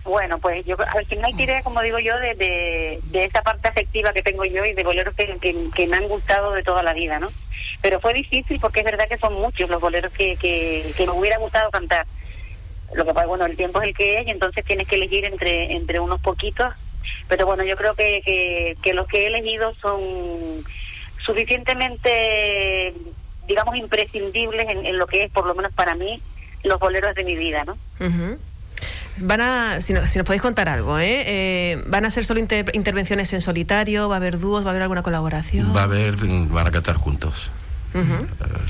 Bueno, 0.03 0.37
pues 0.37 0.65
yo 0.65 0.75
al 0.79 1.05
final 1.05 1.33
tiré, 1.37 1.63
como 1.63 1.81
digo 1.81 1.97
yo, 1.99 2.17
de, 2.19 2.35
de, 2.35 3.23
esa 3.23 3.41
parte 3.41 3.69
afectiva 3.69 4.11
que 4.11 4.21
tengo 4.21 4.43
yo 4.43 4.65
y 4.65 4.73
de 4.73 4.83
boleros 4.83 5.15
que, 5.15 5.37
que, 5.39 5.87
me 5.87 5.95
han 5.95 6.09
gustado 6.09 6.51
de 6.51 6.63
toda 6.63 6.83
la 6.83 6.93
vida, 6.93 7.19
¿no? 7.19 7.29
Pero 7.81 8.01
fue 8.01 8.13
difícil 8.13 8.59
porque 8.59 8.81
es 8.81 8.85
verdad 8.85 9.07
que 9.07 9.17
son 9.17 9.33
muchos 9.35 9.69
los 9.69 9.79
boleros 9.79 10.11
que, 10.11 10.35
que, 10.35 10.93
me 11.05 11.11
hubiera 11.11 11.37
gustado 11.37 11.71
cantar. 11.71 12.05
Lo 12.93 13.05
que 13.05 13.13
pasa, 13.13 13.27
bueno, 13.27 13.45
el 13.45 13.55
tiempo 13.55 13.81
es 13.81 13.87
el 13.87 13.95
que 13.95 14.19
es 14.19 14.27
y 14.27 14.31
entonces 14.31 14.65
tienes 14.65 14.87
que 14.87 14.95
elegir 14.95 15.23
entre, 15.23 15.71
entre 15.73 16.01
unos 16.01 16.19
poquitos. 16.19 16.73
Pero 17.27 17.45
bueno, 17.45 17.63
yo 17.63 17.75
creo 17.75 17.95
que, 17.95 18.21
que, 18.23 18.77
que 18.81 18.93
los 18.93 19.07
que 19.07 19.23
he 19.23 19.27
elegido 19.27 19.73
son 19.81 19.99
suficientemente, 21.25 22.93
digamos, 23.47 23.75
imprescindibles 23.75 24.67
en, 24.69 24.85
en, 24.85 24.97
lo 24.97 25.07
que 25.07 25.25
es, 25.25 25.31
por 25.31 25.45
lo 25.45 25.55
menos 25.55 25.71
para 25.73 25.95
mí, 25.95 26.21
los 26.63 26.79
boleros 26.79 27.15
de 27.15 27.23
mi 27.23 27.35
vida, 27.35 27.63
¿no? 27.65 27.77
Van 29.17 29.41
a, 29.41 29.81
si, 29.81 29.93
nos 29.93 30.11
podéis 30.25 30.41
contar 30.41 30.69
algo, 30.69 30.97
¿eh? 30.97 31.23
¿eh? 31.27 31.83
van 31.85 32.05
a 32.05 32.09
ser 32.09 32.25
solo 32.25 32.39
intervenciones 32.39 33.31
en 33.33 33.41
solitario? 33.41 34.09
¿Va 34.09 34.15
a 34.15 34.17
haber 34.17 34.39
dúos? 34.39 34.65
¿Va 34.65 34.69
a 34.69 34.71
haber 34.71 34.81
alguna 34.81 35.03
colaboración? 35.03 35.75
Va 35.75 35.81
a 35.81 35.83
haber, 35.83 36.15
van 36.15 36.67
a 36.67 36.71
cantar 36.71 36.95
juntos. 36.95 37.51
Uh 37.93 38.25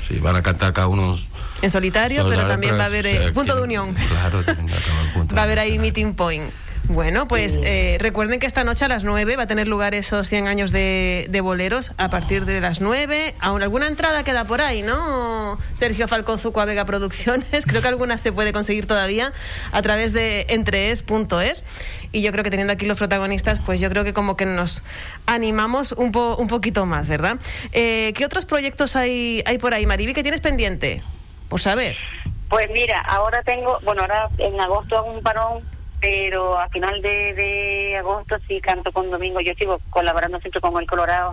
sí, 0.06 0.18
van 0.18 0.36
a 0.36 0.42
cantar 0.42 0.74
cada 0.74 0.86
uno. 0.88 1.18
En 1.62 1.70
solitario, 1.70 2.28
pero 2.28 2.46
también 2.46 2.78
va 2.78 2.82
a 2.82 2.86
haber 2.86 3.06
eh, 3.06 3.32
punto 3.32 3.56
de 3.56 3.62
unión. 3.62 3.94
Claro, 3.94 4.42
va 5.34 5.40
a 5.40 5.44
haber 5.44 5.58
ahí 5.60 5.78
meeting 5.78 6.12
point. 6.12 6.52
Bueno, 6.88 7.26
pues 7.26 7.58
eh, 7.64 7.96
recuerden 7.98 8.38
que 8.38 8.46
esta 8.46 8.62
noche 8.62 8.84
a 8.84 8.88
las 8.88 9.04
9 9.04 9.36
va 9.36 9.44
a 9.44 9.46
tener 9.46 9.66
lugar 9.66 9.94
esos 9.94 10.28
100 10.28 10.46
años 10.48 10.70
de, 10.70 11.26
de 11.30 11.40
boleros 11.40 11.92
a 11.96 12.10
partir 12.10 12.44
de 12.44 12.60
las 12.60 12.80
9. 12.82 13.34
Aún 13.40 13.62
alguna 13.62 13.86
entrada 13.86 14.22
queda 14.22 14.44
por 14.44 14.60
ahí, 14.60 14.82
¿no? 14.82 15.58
Sergio 15.72 16.08
Falcón 16.08 16.38
Zucua 16.38 16.66
Vega 16.66 16.84
Producciones. 16.84 17.64
Creo 17.66 17.80
que 17.80 17.88
alguna 17.88 18.18
se 18.18 18.32
puede 18.32 18.52
conseguir 18.52 18.86
todavía 18.86 19.32
a 19.72 19.80
través 19.80 20.12
de 20.12 20.44
entrees.es. 20.50 21.64
Y 22.12 22.20
yo 22.22 22.30
creo 22.32 22.44
que 22.44 22.50
teniendo 22.50 22.74
aquí 22.74 22.84
los 22.86 22.98
protagonistas, 22.98 23.60
pues 23.64 23.80
yo 23.80 23.88
creo 23.88 24.04
que 24.04 24.12
como 24.12 24.36
que 24.36 24.44
nos 24.46 24.84
animamos 25.26 25.92
un, 25.92 26.12
po- 26.12 26.36
un 26.36 26.46
poquito 26.48 26.84
más, 26.86 27.08
¿verdad? 27.08 27.38
Eh, 27.72 28.12
¿Qué 28.14 28.24
otros 28.26 28.44
proyectos 28.44 28.94
hay, 28.94 29.42
hay 29.46 29.58
por 29.58 29.72
ahí, 29.74 29.84
Mariby, 29.86 30.12
que 30.14 30.22
tienes 30.22 30.40
pendiente? 30.42 31.02
Por 31.48 31.60
saber. 31.60 31.96
Pues 32.48 32.68
mira, 32.72 33.00
ahora 33.00 33.42
tengo, 33.42 33.78
bueno, 33.82 34.02
ahora 34.02 34.28
en 34.38 34.60
agosto 34.60 34.96
hago 34.98 35.10
un 35.12 35.22
parón, 35.22 35.64
pero 36.04 36.58
a 36.58 36.68
final 36.68 37.00
de, 37.00 37.32
de 37.32 37.96
agosto 37.96 38.36
sí 38.46 38.60
canto 38.60 38.92
con 38.92 39.10
Domingo. 39.10 39.40
Yo 39.40 39.54
sigo 39.54 39.80
colaborando 39.88 40.38
siempre 40.38 40.60
con 40.60 40.76
El 40.78 40.86
Colorado. 40.86 41.30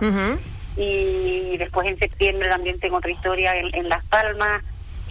Y 0.78 1.58
después 1.58 1.86
en 1.86 1.98
septiembre 1.98 2.48
también 2.48 2.80
tengo 2.80 2.96
otra 2.96 3.10
historia 3.10 3.54
en, 3.54 3.74
en 3.74 3.90
Las 3.90 4.02
Palmas. 4.06 4.62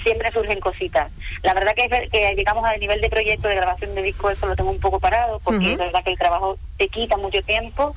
Siempre 0.01 0.31
surgen 0.31 0.59
cositas. 0.59 1.11
La 1.43 1.53
verdad 1.53 1.75
que, 1.75 1.83
es 1.85 2.09
que 2.09 2.33
llegamos 2.35 2.65
al 2.65 2.79
nivel 2.79 3.01
de 3.01 3.09
proyecto 3.11 3.47
de 3.49 3.53
grabación 3.55 3.93
de 3.93 4.01
disco, 4.01 4.31
eso 4.31 4.47
lo 4.47 4.55
tengo 4.55 4.71
un 4.71 4.79
poco 4.79 4.99
parado, 4.99 5.39
porque 5.43 5.59
Ujú. 5.65 5.73
es 5.73 5.77
verdad 5.77 6.03
que 6.03 6.09
el 6.13 6.17
trabajo 6.17 6.57
te 6.79 6.87
quita 6.87 7.17
mucho 7.17 7.43
tiempo, 7.43 7.93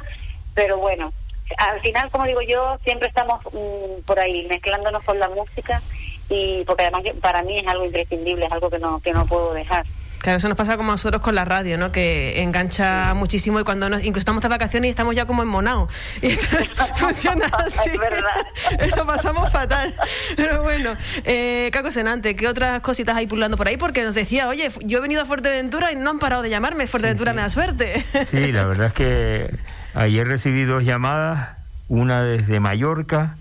pero 0.53 0.77
bueno, 0.77 1.15
al 1.57 1.81
final, 1.81 2.11
como 2.11 2.27
digo 2.27 2.43
yo, 2.43 2.77
siempre 2.85 3.09
estamos 3.09 3.41
mm, 3.55 4.03
por 4.05 4.19
ahí 4.21 4.47
mezclándonos 4.49 5.03
con 5.03 5.19
la 5.19 5.31
música 5.31 5.81
y 6.29 6.63
porque 6.65 6.83
además 6.83 7.05
yo- 7.05 7.15
para 7.21 7.43
mí 7.43 7.59
es 7.59 7.67
algo 7.67 7.87
imprescindible, 7.87 8.45
es 8.45 8.53
algo 8.53 8.69
que 8.69 8.79
no 8.79 9.01
que 9.01 9.13
no 9.15 9.25
puedo 9.25 9.55
dejar. 9.55 9.87
Claro, 10.25 10.39
eso 10.39 10.49
nos 10.49 10.57
pasa 10.57 10.79
como 10.79 10.89
a 10.89 10.95
nosotros 10.95 11.21
con 11.21 11.35
la 11.35 11.45
radio, 11.45 11.77
¿no? 11.77 11.93
Que 11.93 12.41
engancha 12.41 13.13
muchísimo 13.13 13.61
y 13.61 13.65
cuando 13.65 13.91
nos, 13.91 14.03
incluso 14.03 14.21
estamos 14.21 14.43
de 14.43 14.49
vacaciones 14.49 14.89
y 14.89 14.91
estamos 14.91 15.15
ya 15.15 15.27
como 15.27 15.43
en 15.43 15.51
Monao. 15.51 15.87
Y 16.23 16.29
esto 16.29 16.47
funciona 16.97 17.45
así. 17.53 17.91
Es 17.91 17.99
verdad. 18.81 18.97
Lo 18.97 19.05
pasamos 19.05 19.53
fatal. 19.53 19.95
Pero 20.35 20.63
bueno, 20.63 20.97
eh, 21.25 21.69
Caco 21.75 21.91
Senante, 21.91 22.37
¿qué 22.37 22.49
otras 22.49 22.81
cositas 22.81 23.15
hay 23.15 23.27
pululando 23.27 23.59
por 23.59 23.69
ahí? 23.69 23.77
Porque 23.77 24.03
nos 24.03 24.15
decía, 24.15 24.49
oye, 24.49 24.71
yo 24.81 24.97
he 24.97 25.01
venido 25.03 25.21
a 25.21 25.27
Fuerteventura 25.27 25.93
y 25.93 25.97
no 25.97 26.09
han 26.09 26.19
parado 26.19 26.41
de 26.41 26.49
llamarme. 26.49 26.87
Fuerteventura 26.87 27.35
me 27.35 27.43
da 27.43 27.51
suerte. 27.51 28.07
Sí, 28.25 28.51
la 28.51 28.65
verdad 28.65 28.87
es 28.87 28.93
que 28.95 29.55
ayer 29.93 30.27
recibí 30.27 30.65
dos 30.65 30.85
llamadas, 30.85 31.51
una 31.89 32.23
desde 32.23 32.61
Mallorca 32.61 33.37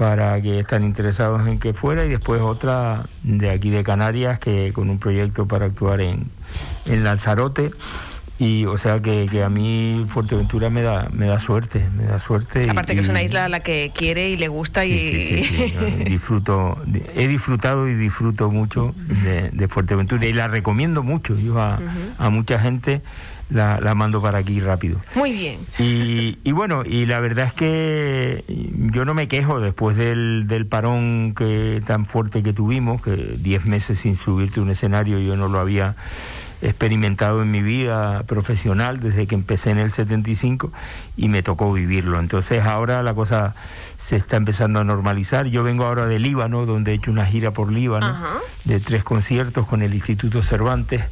para 0.00 0.40
que 0.40 0.60
están 0.60 0.82
interesados 0.82 1.46
en 1.46 1.58
que 1.60 1.74
fuera 1.74 2.06
y 2.06 2.08
después 2.08 2.40
otra 2.40 3.04
de 3.22 3.50
aquí 3.50 3.68
de 3.68 3.82
Canarias 3.84 4.38
que 4.38 4.72
con 4.72 4.88
un 4.88 4.98
proyecto 4.98 5.44
para 5.46 5.66
actuar 5.66 6.00
en, 6.00 6.24
en 6.86 7.04
Lanzarote 7.04 7.70
y 8.38 8.64
o 8.64 8.78
sea 8.78 9.00
que, 9.02 9.28
que 9.30 9.42
a 9.42 9.50
mí 9.50 10.06
Fuerteventura 10.08 10.70
me 10.70 10.80
da 10.80 11.10
me 11.12 11.26
da 11.26 11.38
suerte 11.38 11.86
me 11.98 12.04
da 12.04 12.18
suerte 12.18 12.64
y- 12.64 12.70
Aparte 12.70 12.94
que 12.94 13.02
es 13.02 13.08
una 13.10 13.20
y- 13.20 13.26
isla 13.26 13.44
a 13.44 13.48
la 13.50 13.60
que 13.60 13.92
quiere 13.94 14.30
y 14.30 14.38
le 14.38 14.48
gusta 14.48 14.86
y... 14.86 14.88
Sí, 14.98 15.20
sí, 15.22 15.42
sí, 15.44 15.54
sí, 15.68 16.04
disfruto, 16.06 16.78
he 17.14 17.28
disfrutado 17.28 17.86
y 17.86 17.92
disfruto 17.94 18.50
mucho 18.50 18.94
de, 19.22 19.50
de 19.50 19.68
Fuerteventura 19.68 20.24
y 20.24 20.32
la 20.32 20.48
recomiendo 20.48 21.02
mucho. 21.02 21.38
Yo 21.38 21.60
a, 21.60 21.78
a 22.16 22.30
mucha 22.30 22.58
gente 22.58 23.02
la, 23.50 23.80
la 23.80 23.94
mando 23.94 24.22
para 24.22 24.38
aquí 24.38 24.60
rápido. 24.60 24.98
Muy 25.14 25.32
bien. 25.32 25.58
Y, 25.78 26.38
y 26.44 26.52
bueno, 26.52 26.82
y 26.84 27.06
la 27.06 27.20
verdad 27.20 27.46
es 27.46 27.52
que 27.52 28.44
yo 28.92 29.04
no 29.04 29.14
me 29.14 29.28
quejo 29.28 29.60
después 29.60 29.96
del, 29.96 30.46
del 30.46 30.66
parón 30.66 31.34
que 31.34 31.82
tan 31.86 32.06
fuerte 32.06 32.42
que 32.42 32.52
tuvimos, 32.52 33.02
que 33.02 33.14
10 33.38 33.66
meses 33.66 33.98
sin 34.00 34.16
subirte 34.16 34.60
a 34.60 34.62
un 34.62 34.70
escenario 34.70 35.18
yo 35.18 35.36
no 35.36 35.48
lo 35.48 35.58
había 35.58 35.96
experimentado 36.62 37.40
en 37.42 37.50
mi 37.50 37.62
vida 37.62 38.22
profesional 38.24 39.00
desde 39.00 39.26
que 39.26 39.34
empecé 39.34 39.70
en 39.70 39.78
el 39.78 39.90
75 39.90 40.70
y 41.16 41.28
me 41.30 41.42
tocó 41.42 41.72
vivirlo. 41.72 42.20
Entonces 42.20 42.62
ahora 42.64 43.02
la 43.02 43.14
cosa 43.14 43.54
se 43.98 44.16
está 44.16 44.36
empezando 44.36 44.78
a 44.80 44.84
normalizar. 44.84 45.46
Yo 45.46 45.62
vengo 45.62 45.84
ahora 45.84 46.06
de 46.06 46.18
Líbano, 46.18 46.66
donde 46.66 46.92
he 46.92 46.94
hecho 46.96 47.10
una 47.10 47.24
gira 47.24 47.52
por 47.52 47.72
Líbano, 47.72 48.06
Ajá. 48.06 48.34
de 48.64 48.78
tres 48.78 49.02
conciertos 49.04 49.66
con 49.66 49.80
el 49.82 49.94
Instituto 49.94 50.42
Cervantes 50.42 51.02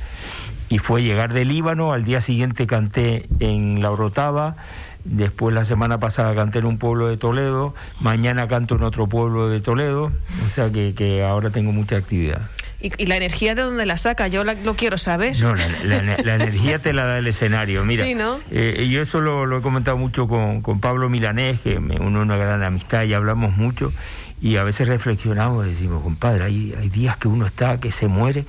y 0.69 0.79
fue 0.79 1.03
llegar 1.03 1.33
de 1.33 1.45
Líbano, 1.45 1.93
al 1.93 2.05
día 2.05 2.21
siguiente 2.21 2.67
canté 2.67 3.27
en 3.41 3.81
La 3.83 3.91
Orotava, 3.91 4.57
después 5.05 5.55
la 5.55 5.65
semana 5.65 5.99
pasada 5.99 6.35
canté 6.35 6.59
en 6.59 6.67
un 6.67 6.79
pueblo 6.79 7.09
de 7.09 7.17
Toledo, 7.17 7.75
mañana 8.01 8.49
canto 8.49 8.75
en 8.77 8.83
otro 8.83 9.07
pueblo 9.07 9.49
de 9.49 9.61
Toledo, 9.61 10.13
o 10.47 10.49
sea 10.51 10.71
que, 10.71 10.95
que 10.97 11.23
ahora 11.25 11.51
tengo 11.51 11.73
mucha 11.73 11.97
actividad. 11.97 12.43
¿Y, 12.81 12.93
y 13.03 13.07
la 13.07 13.17
energía 13.17 13.57
de 13.57 13.63
dónde 13.63 13.87
la 13.87 13.99
saca? 13.99 14.29
Yo 14.29 14.45
la- 14.45 14.55
lo 14.55 14.77
quiero 14.77 14.99
saber. 14.99 15.37
No, 15.41 15.53
la, 15.55 15.67
la- 15.83 16.01
la 16.23 16.35
energía 16.37 16.79
te 16.79 16.93
la 16.93 17.07
da 17.09 17.19
el 17.19 17.27
escenario. 17.27 17.85
Mira, 17.85 18.05
Sí, 18.05 18.15
¿no? 18.15 18.39
eh, 18.53 18.87
yo 18.89 19.03
eso 19.03 19.21
lo, 19.21 19.47
lo 19.47 19.59
he 19.59 19.63
comentado 19.63 19.97
mucho 19.97 20.29
con, 20.29 20.61
con 20.63 20.79
Pablo 20.79 21.09
Milanés, 21.09 21.61
que 21.61 21.81
me 21.81 21.97
une 21.99 22.21
una 22.21 22.37
gran 22.37 22.63
amistad 22.63 23.03
y 23.03 23.15
hablamos 23.15 23.57
mucho. 23.57 23.93
Y 24.41 24.57
a 24.57 24.63
veces 24.63 24.87
reflexionamos 24.87 25.67
y 25.67 25.71
decimos, 25.71 26.01
compadre, 26.03 26.45
hay, 26.45 26.73
hay 26.79 26.89
días 26.89 27.17
que 27.17 27.27
uno 27.27 27.45
está, 27.45 27.81
que 27.81 27.91
se 27.91 28.07
muere 28.07 28.45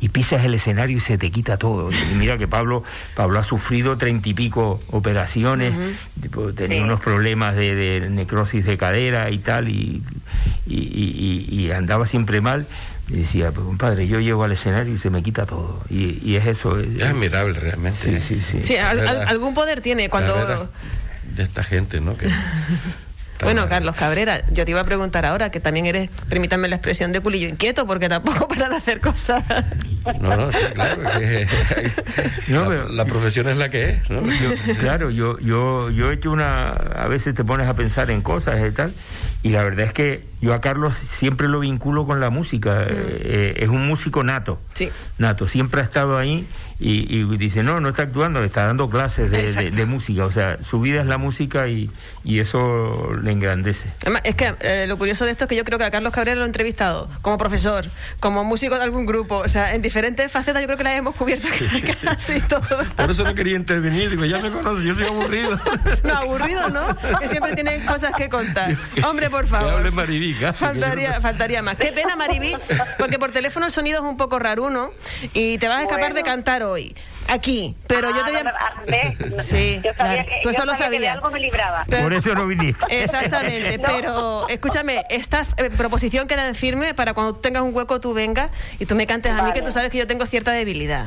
y 0.00 0.08
pisas 0.08 0.42
el 0.44 0.54
escenario 0.54 0.96
y 0.96 1.00
se 1.00 1.18
te 1.18 1.30
quita 1.30 1.58
todo. 1.58 1.90
Y 1.92 2.14
mira 2.14 2.38
que 2.38 2.48
Pablo, 2.48 2.82
Pablo 3.14 3.38
ha 3.38 3.42
sufrido 3.42 3.98
treinta 3.98 4.26
y 4.30 4.32
pico 4.34 4.80
operaciones, 4.90 5.74
tenía 6.56 6.78
Sí. 6.78 6.82
unos 6.82 7.00
problemas 7.00 7.56
de, 7.56 7.74
de 7.74 8.08
necrosis 8.08 8.64
de 8.64 8.78
cadera 8.78 9.30
y 9.30 9.38
tal, 9.38 9.68
y, 9.68 10.02
y, 10.66 10.76
y- 10.76 11.46
y- 11.50 11.60
y 11.66 11.70
andaba 11.72 12.06
siempre 12.06 12.40
mal. 12.40 12.66
Y 13.10 13.16
decía, 13.16 13.52
pues 13.52 13.66
compadre, 13.66 14.08
yo 14.08 14.18
llego 14.20 14.44
al 14.44 14.52
escenario 14.52 14.94
y 14.94 14.98
se 14.98 15.10
me 15.10 15.22
quita 15.22 15.44
todo. 15.44 15.78
Y, 15.90 16.20
y 16.24 16.36
es 16.36 16.46
eso. 16.46 16.80
es- 16.80 16.88
Es 16.96 17.02
admirable 17.02 17.60
realmente. 17.60 18.18
Sí, 18.18 18.36
sí, 18.36 18.42
sí. 18.50 18.62
Sí, 18.62 18.76
al- 18.78 19.06
al- 19.06 19.18
La- 19.18 19.24
algún 19.28 19.52
poder 19.52 19.82
tiene 19.82 20.08
cuando... 20.08 20.70
De 21.36 21.42
esta 21.42 21.62
gente, 21.62 22.00
¿no? 22.00 22.16
Que- 22.16 22.28
Bueno, 23.42 23.68
Carlos 23.68 23.96
Cabrera, 23.96 24.40
yo 24.52 24.64
te 24.64 24.70
iba 24.70 24.80
a 24.80 24.84
preguntar 24.84 25.26
ahora, 25.26 25.50
que 25.50 25.60
también 25.60 25.86
eres, 25.86 26.08
permítanme 26.28 26.68
la 26.68 26.76
expresión 26.76 27.12
de 27.12 27.20
culillo 27.20 27.48
inquieto, 27.48 27.86
porque 27.86 28.08
tampoco 28.08 28.46
para 28.48 28.68
de 28.68 28.76
hacer 28.76 29.00
cosas. 29.00 29.42
No, 30.20 30.36
no, 30.36 30.52
sí, 30.52 30.58
claro. 30.74 31.02
que- 31.18 31.46
No, 32.48 32.62
la, 32.64 32.68
pero- 32.68 32.88
la 32.88 33.04
profesión 33.06 33.48
es 33.48 33.56
la 33.56 33.68
que 33.70 33.90
es, 33.90 34.10
¿no? 34.10 34.22
Yo- 34.26 34.74
claro, 34.78 35.10
yo, 35.10 35.38
yo, 35.40 35.90
yo 35.90 36.10
he 36.10 36.14
hecho 36.14 36.30
una. 36.30 36.70
A 36.70 37.08
veces 37.08 37.34
te 37.34 37.44
pones 37.44 37.66
a 37.68 37.74
pensar 37.74 38.10
en 38.10 38.22
cosas 38.22 38.56
y 38.66 38.70
tal. 38.72 38.92
Y 39.42 39.50
la 39.50 39.62
verdad 39.64 39.86
es 39.86 39.92
que 39.92 40.22
yo 40.44 40.54
a 40.54 40.60
Carlos 40.60 40.94
siempre 40.94 41.48
lo 41.48 41.60
vinculo 41.60 42.06
con 42.06 42.20
la 42.20 42.30
música. 42.30 42.82
Eh, 42.82 42.86
eh, 42.90 43.54
es 43.58 43.68
un 43.70 43.86
músico 43.86 44.22
nato. 44.22 44.60
Sí. 44.74 44.90
Nato. 45.18 45.48
Siempre 45.48 45.80
ha 45.80 45.84
estado 45.84 46.16
ahí 46.18 46.46
y, 46.78 47.16
y 47.16 47.24
dice: 47.36 47.62
No, 47.62 47.80
no 47.80 47.88
está 47.88 48.02
actuando, 48.02 48.40
le 48.40 48.46
está 48.46 48.66
dando 48.66 48.90
clases 48.90 49.30
de, 49.30 49.38
de- 49.38 49.42
Exacto. 49.44 49.74
de 49.76 49.86
música. 49.86 50.26
O 50.26 50.32
sea, 50.32 50.58
su 50.68 50.80
vida 50.80 51.00
es 51.00 51.06
la 51.06 51.18
música 51.18 51.66
y, 51.68 51.90
y 52.24 52.40
eso 52.40 53.12
le 53.22 53.32
engrandece. 53.32 53.88
Además, 54.02 54.22
es 54.24 54.34
que 54.34 54.54
eh, 54.60 54.84
lo 54.86 54.98
curioso 54.98 55.24
de 55.24 55.30
esto 55.30 55.44
es 55.44 55.48
que 55.48 55.56
yo 55.56 55.64
creo 55.64 55.78
que 55.78 55.84
a 55.84 55.90
Carlos 55.90 56.12
Cabrera 56.12 56.36
lo 56.36 56.42
he 56.42 56.46
entrevistado 56.46 57.08
como 57.22 57.38
profesor, 57.38 57.84
como 58.20 58.44
músico 58.44 58.74
de 58.76 58.82
algún 58.84 59.06
grupo, 59.06 59.36
o 59.38 59.48
sea, 59.48 59.74
en 59.74 59.80
diferentes 59.82 60.30
facetas 60.30 60.60
yo 60.60 60.66
creo 60.66 60.76
que 60.78 60.84
las 60.84 60.94
hemos 60.94 61.14
cubierto 61.14 61.48
casi 62.04 62.40
todas. 62.40 62.86
Por 62.96 63.10
eso 63.10 63.24
no 63.24 63.34
quería 63.34 63.56
intervenir. 63.56 64.10
Digo, 64.10 64.24
ya 64.24 64.38
me 64.40 64.50
conoces, 64.50 64.84
yo 64.84 64.94
soy 64.94 65.06
aburrido. 65.06 65.58
No, 66.04 66.14
aburrido, 66.16 66.68
¿no? 66.68 66.84
Que 67.18 67.28
siempre 67.28 67.54
tienen 67.54 67.86
cosas 67.86 68.12
que 68.16 68.28
contar. 68.28 68.76
Hombre, 69.08 69.30
por 69.30 69.44
Que 69.44 69.50
favor. 69.50 69.72
hable 69.74 69.90
Faltaría, 70.54 71.20
faltaría 71.20 71.62
más. 71.62 71.76
Qué 71.76 71.92
pena, 71.92 72.16
Maribí, 72.16 72.54
porque 72.98 73.18
por 73.18 73.30
teléfono 73.32 73.66
el 73.66 73.72
sonido 73.72 74.00
es 74.02 74.04
un 74.08 74.16
poco 74.16 74.38
raruno 74.38 74.90
y 75.32 75.58
te 75.58 75.68
vas 75.68 75.78
a 75.78 75.82
escapar 75.82 76.00
Bueno. 76.10 76.14
de 76.16 76.22
cantar 76.22 76.62
hoy, 76.62 76.94
aquí. 77.28 77.76
Pero 77.86 78.10
yo 78.10 78.24
te 78.24 78.30
voy 78.32 78.40
Ah, 78.44 78.54
ah, 78.58 78.72
a... 78.78 78.84
¿ves? 78.84 79.44
Sí, 79.46 79.80
yo 79.84 79.92
sabía 79.94 80.24
claro. 80.24 80.28
que, 80.28 80.40
Tú 80.42 80.48
eso 80.50 80.58
yo 80.60 80.64
lo 80.66 80.74
sabía 80.74 80.86
que 80.86 80.90
de 81.00 81.06
sabías. 81.06 81.14
algo 81.16 81.30
me 81.30 81.40
libraba. 81.40 81.84
Pero- 81.88 82.02
Por 82.02 82.12
eso 82.14 82.34
no 82.34 82.46
viniste. 82.46 82.84
Exactamente, 83.02 83.78
No. 83.78 83.84
pero 83.86 84.48
escúchame, 84.48 85.04
esta 85.08 85.46
eh, 85.56 85.70
proposición 85.76 86.26
queda 86.28 86.46
en 86.48 86.54
firme 86.54 86.94
para 86.94 87.14
cuando 87.14 87.34
tengas 87.36 87.62
un 87.62 87.74
hueco 87.74 88.00
tú 88.00 88.14
vengas 88.14 88.50
y 88.78 88.86
tú 88.86 88.94
me 88.94 89.06
cantes 89.06 89.32
a 89.32 89.42
mí 89.42 89.52
que 89.52 89.62
tú 89.62 89.70
sabes 89.70 89.90
que 89.90 89.98
yo 89.98 90.06
tengo 90.06 90.26
cierta 90.26 90.52
debilidad. 90.52 91.06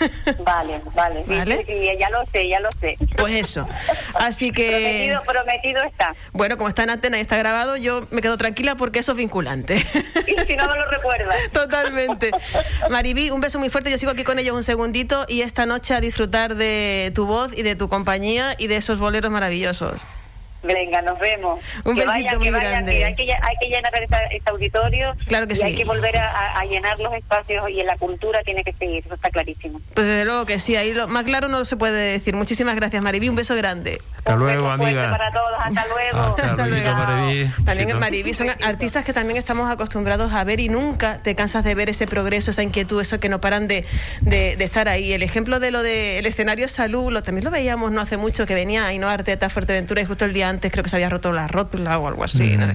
Vale, 0.44 0.80
vale. 0.94 1.24
Vale. 1.26 1.58
sí, 1.58 1.64
sí, 1.66 1.88
ya 1.98 2.10
lo 2.10 2.24
sé, 2.26 2.48
ya 2.48 2.60
lo 2.60 2.68
sé. 2.80 2.96
Pues 3.16 3.34
eso. 3.34 3.66
Así 4.14 4.50
que, 4.52 4.68
Prometido, 4.68 5.22
prometido 5.22 5.82
está. 5.84 6.14
bueno, 6.32 6.56
como 6.56 6.68
está 6.68 6.82
en 6.82 6.90
antena 6.90 7.18
y 7.18 7.20
está 7.20 7.36
grabado, 7.36 7.76
yo 7.76 8.00
me 8.10 8.20
quedo 8.20 8.36
tranquila 8.36 8.74
porque 8.76 8.98
eso 8.98 9.12
es 9.12 9.18
vinculante. 9.18 9.76
Y 9.76 10.46
si 10.46 10.56
no 10.56 10.68
me 10.68 10.76
lo 10.76 10.90
recuerdas. 10.90 11.36
Totalmente. 11.52 12.30
Maribí, 12.90 13.30
un 13.30 13.40
beso 13.40 13.58
muy 13.58 13.70
fuerte. 13.70 13.90
Yo 13.90 13.98
sigo 13.98 14.12
aquí 14.12 14.24
con 14.24 14.38
ellos 14.38 14.54
un 14.54 14.62
segundito 14.62 15.24
y 15.28 15.42
esta 15.56 15.64
noche 15.64 15.94
a 15.94 16.00
disfrutar 16.02 16.54
de 16.54 17.10
tu 17.14 17.24
voz 17.24 17.56
y 17.56 17.62
de 17.62 17.76
tu 17.76 17.88
compañía 17.88 18.54
y 18.58 18.66
de 18.66 18.76
esos 18.76 18.98
boleros 18.98 19.32
maravillosos. 19.32 20.02
Venga, 20.62 21.00
nos 21.00 21.18
vemos. 21.18 21.60
Un 21.82 21.94
que 21.94 22.02
besito 22.02 22.24
vayan, 22.24 22.36
muy 22.36 22.44
que 22.44 22.50
vayan, 22.50 22.70
grande. 22.72 22.92
que 22.98 23.04
hay, 23.06 23.14
que, 23.14 23.22
lle- 23.24 23.38
hay 23.40 23.56
que 23.58 23.68
llenar 23.68 23.92
este 24.32 24.50
auditorio. 24.50 25.14
Claro 25.26 25.46
que 25.46 25.54
y 25.54 25.56
sí. 25.56 25.62
hay 25.64 25.74
que 25.74 25.84
volver 25.84 26.18
a, 26.18 26.62
llenar 26.66 27.00
los 27.00 27.14
espacios 27.14 27.70
y 27.70 27.80
en 27.80 27.86
la 27.86 27.96
cultura 27.96 28.42
tiene 28.44 28.64
que 28.64 28.74
seguir, 28.74 29.02
eso 29.06 29.14
está 29.14 29.30
clarísimo. 29.30 29.80
Pues 29.94 30.06
desde 30.06 30.26
luego 30.26 30.44
que 30.44 30.58
sí, 30.58 30.76
ahí 30.76 30.92
lo, 30.92 31.08
más 31.08 31.24
claro 31.24 31.48
no 31.48 31.58
lo 31.60 31.64
se 31.64 31.78
puede 31.78 32.12
decir. 32.12 32.34
Muchísimas 32.34 32.74
gracias, 32.76 33.02
Maribí. 33.02 33.30
Un 33.30 33.36
beso 33.36 33.54
grande. 33.56 34.02
Hasta 34.26 34.34
Un 34.34 34.40
luego, 34.40 34.68
amiga. 34.70 35.10
para 35.12 35.30
todos, 35.30 35.52
hasta 35.62 35.84
luego. 35.86 36.18
Hasta 36.18 36.66
luego. 36.66 37.46
También 37.64 37.76
Sí, 37.76 37.82
en 37.82 37.88
¿no? 37.90 38.00
Mariví 38.00 38.34
son 38.34 38.48
artistas 38.50 39.04
que 39.04 39.12
también 39.12 39.36
estamos 39.36 39.70
acostumbrados 39.70 40.32
a 40.32 40.42
ver 40.42 40.58
y 40.58 40.68
nunca 40.68 41.18
te 41.22 41.36
cansas 41.36 41.62
de 41.62 41.76
ver 41.76 41.90
ese 41.90 42.08
progreso, 42.08 42.50
esa 42.50 42.64
inquietud, 42.64 43.00
eso 43.00 43.20
que 43.20 43.28
no 43.28 43.40
paran 43.40 43.68
de, 43.68 43.84
de- 44.22 44.56
de 44.56 44.64
estar 44.64 44.88
ahí. 44.88 45.12
El 45.12 45.22
ejemplo 45.22 45.60
de 45.60 45.70
lo 45.70 45.82
del 45.84 46.26
escenario 46.26 46.66
Salud, 46.66 47.12
lo, 47.12 47.22
también 47.22 47.44
lo 47.44 47.52
veíamos 47.52 47.92
no 47.92 48.00
hace 48.00 48.16
mucho, 48.16 48.46
que 48.46 48.54
venía 48.56 48.86
Ainhoa 48.86 49.12
Arteta 49.12 49.46
a 49.46 49.48
Fuerteventura 49.48 50.00
y 50.00 50.04
justo 50.06 50.24
el 50.24 50.32
día 50.32 50.48
antes 50.48 50.72
creo 50.72 50.82
que 50.82 50.90
se 50.90 50.96
había 50.96 51.08
roto 51.08 51.30
la 51.32 51.46
rótula 51.46 51.96
o 51.98 52.08
algo 52.08 52.24
así. 52.24 52.56
no 52.56 52.66
sé. 52.66 52.74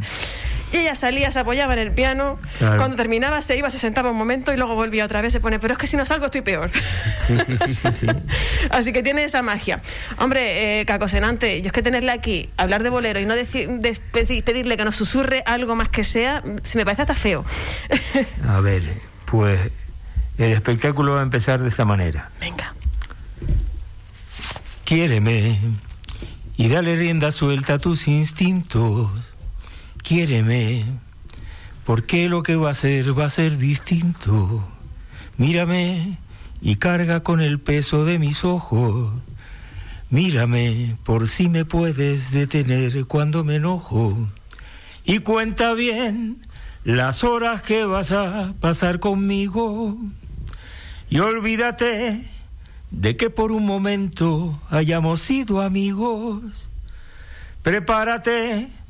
Y 0.71 0.77
ella 0.77 0.95
salía, 0.95 1.31
se 1.31 1.39
apoyaba 1.39 1.73
en 1.73 1.79
el 1.79 1.91
piano, 1.91 2.39
Claro. 2.57 2.77
cuando 2.77 2.95
terminaba 2.95 3.41
se 3.41 3.57
iba, 3.57 3.69
se 3.69 3.79
sentaba 3.79 4.11
un 4.11 4.17
momento 4.17 4.53
y 4.53 4.57
luego 4.57 4.75
volvía 4.75 5.03
otra 5.05 5.21
vez, 5.21 5.33
se 5.33 5.39
pone, 5.39 5.59
pero 5.59 5.73
es 5.73 5.77
que 5.77 5.87
si 5.87 5.97
no 5.97 6.05
salgo 6.05 6.25
estoy 6.25 6.41
peor. 6.41 6.71
Sí, 7.19 7.37
sí, 7.45 7.57
sí, 7.57 7.75
sí, 7.75 7.89
sí. 7.91 8.07
Así 8.69 8.93
que 8.93 9.03
tiene 9.03 9.23
esa 9.23 9.41
magia. 9.41 9.81
Hombre, 10.17 10.79
eh, 10.81 10.85
Cacosenante, 10.85 11.61
yo 11.61 11.67
es 11.67 11.73
que 11.73 11.81
tenerle 11.83 12.11
aquí, 12.11 12.49
hablar 12.57 12.83
de 12.83 12.89
bolero 12.89 13.19
y 13.19 13.25
no 13.25 13.35
pedirle 14.11 14.77
que 14.77 14.85
nos 14.85 14.95
susurre 14.95 15.43
algo 15.45 15.75
más 15.75 15.89
que 15.89 16.03
sea, 16.03 16.43
se 16.63 16.77
me 16.77 16.85
parece 16.85 17.01
hasta 17.03 17.15
feo. 17.15 17.43
A 18.47 18.59
ver, 18.61 18.93
pues 19.25 19.59
el 20.37 20.53
espectáculo 20.53 21.13
va 21.13 21.19
a 21.19 21.23
empezar 21.23 21.61
de 21.61 21.69
esta 21.69 21.85
manera. 21.85 22.29
Venga. 22.39 22.73
Quiéreme 24.85 25.59
y 26.57 26.67
dale 26.67 26.95
rienda 26.95 27.31
suelta 27.31 27.75
a 27.75 27.79
tus 27.79 28.07
instintos. 28.07 29.09
Quiéreme, 30.12 30.84
porque 31.86 32.27
lo 32.27 32.44
que 32.44 32.58
va 32.58 32.72
a 32.72 32.74
ser 32.74 33.18
va 33.18 33.27
a 33.27 33.30
ser 33.30 33.58
distinto. 33.58 34.62
Mírame 35.38 36.18
y 36.62 36.75
carga 36.75 37.24
con 37.24 37.39
el 37.39 37.62
peso 37.62 38.03
de 38.03 38.20
mis 38.20 38.44
ojos. 38.44 39.13
Mírame 40.10 40.98
por 41.06 41.30
si 41.30 41.48
me 41.48 41.63
puedes 41.63 42.32
detener 42.32 43.06
cuando 43.06 43.46
me 43.46 43.56
enojo. 43.56 44.18
Y 45.06 45.20
cuenta 45.20 45.74
bien 45.75 46.46
las 46.84 47.24
horas 47.24 47.62
que 47.62 47.86
vas 47.86 48.12
a 48.12 48.53
pasar 48.60 49.00
conmigo. 49.00 49.98
Y 51.10 51.20
olvídate 51.20 52.30
de 52.89 53.15
que 53.15 53.30
por 53.30 53.53
un 53.53 53.65
momento 53.65 54.60
hayamos 54.70 55.22
sido 55.22 55.62
amigos. 55.62 56.68
Prepárate 57.63 58.80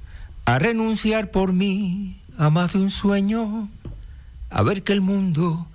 a 0.45 0.60
renunciar 0.60 1.31
por 1.31 1.53
mí 1.53 2.21
a 2.38 2.50
más 2.50 2.74
de 2.74 2.79
un 2.79 2.89
sueño, 2.89 3.69
a 4.50 4.63
ver 4.63 4.83
que 4.83 4.93
el 4.93 5.01
mundo 5.01 5.67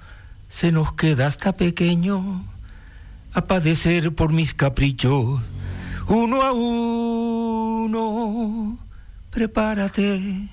se 0.48 0.72
nos 0.72 0.92
queda 0.94 1.26
hasta 1.26 1.56
pequeño, 1.56 2.44
a 3.32 3.44
padecer 3.44 4.14
por 4.14 4.32
mis 4.32 4.54
caprichos, 4.54 5.40
uno 6.08 6.42
a 6.42 6.52
uno. 6.52 7.96
Prepárate, 9.30 10.48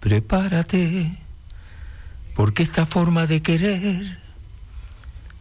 prepárate, 0.00 1.18
porque 2.34 2.62
esta 2.64 2.84
forma 2.84 3.26
de 3.26 3.42
querer 3.42 4.18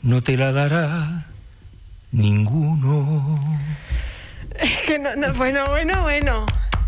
no 0.01 0.21
te 0.21 0.37
la 0.37 0.51
dará 0.51 1.25
ninguno. 2.11 3.39
Es 4.59 4.81
que 4.83 4.99
no, 4.99 5.15
no, 5.15 5.33
bueno, 5.33 5.63
bueno, 5.69 6.01
bueno. 6.03 6.45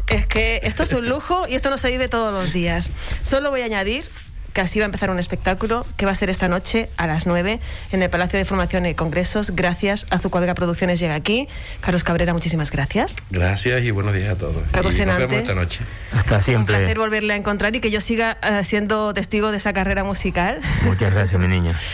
Es 0.07 0.25
que 0.25 0.59
esto 0.63 0.83
es 0.83 0.93
un 0.93 1.07
lujo 1.07 1.47
y 1.47 1.55
esto 1.55 1.69
no 1.69 1.77
se 1.77 1.89
vive 1.89 2.07
todos 2.07 2.33
los 2.33 2.51
días. 2.53 2.89
Solo 3.21 3.49
voy 3.49 3.61
a 3.61 3.65
añadir 3.65 4.09
que 4.53 4.59
así 4.61 4.79
va 4.79 4.85
a 4.85 4.87
empezar 4.87 5.09
un 5.09 5.19
espectáculo 5.19 5.85
que 5.95 6.05
va 6.05 6.11
a 6.11 6.15
ser 6.15 6.29
esta 6.29 6.49
noche 6.49 6.89
a 6.97 7.07
las 7.07 7.25
9 7.25 7.59
en 7.91 8.03
el 8.03 8.09
Palacio 8.09 8.37
de 8.37 8.43
Formación 8.45 8.85
y 8.85 8.93
Congresos. 8.95 9.51
Gracias 9.51 10.05
a 10.09 10.19
Zucuavega 10.19 10.55
Producciones 10.55 10.99
llega 10.99 11.15
aquí. 11.15 11.47
Carlos 11.79 12.03
Cabrera, 12.03 12.33
muchísimas 12.33 12.69
gracias. 12.71 13.15
Gracias 13.29 13.81
y 13.81 13.91
buenos 13.91 14.13
días 14.13 14.29
a 14.29 14.35
todos. 14.37 14.57
Caco 14.71 14.89
Y 14.91 15.05
nos 15.05 15.17
vemos 15.17 15.37
esta 15.37 15.53
noche. 15.53 15.79
Hasta 16.13 16.35
Un 16.37 16.41
siempre. 16.43 16.77
placer 16.77 16.97
volverle 16.97 17.33
a 17.33 17.37
encontrar 17.37 17.73
y 17.75 17.79
que 17.79 17.91
yo 17.91 18.01
siga 18.01 18.37
eh, 18.43 18.65
siendo 18.65 19.13
testigo 19.13 19.51
de 19.51 19.57
esa 19.57 19.71
carrera 19.71 20.03
musical. 20.03 20.59
Muchas 20.83 21.13
gracias, 21.13 21.39
mi 21.39 21.47
niña. 21.47 21.79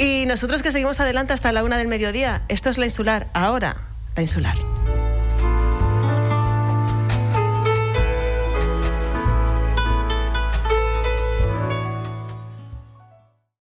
Y 0.00 0.26
nosotros 0.26 0.62
que 0.62 0.70
seguimos 0.70 1.00
adelante 1.00 1.32
hasta 1.32 1.50
la 1.50 1.64
una 1.64 1.76
del 1.76 1.88
mediodía. 1.88 2.42
Esto 2.46 2.70
es 2.70 2.78
La 2.78 2.84
Insular. 2.84 3.26
Ahora, 3.32 3.78
La 4.14 4.22
Insular. 4.22 4.54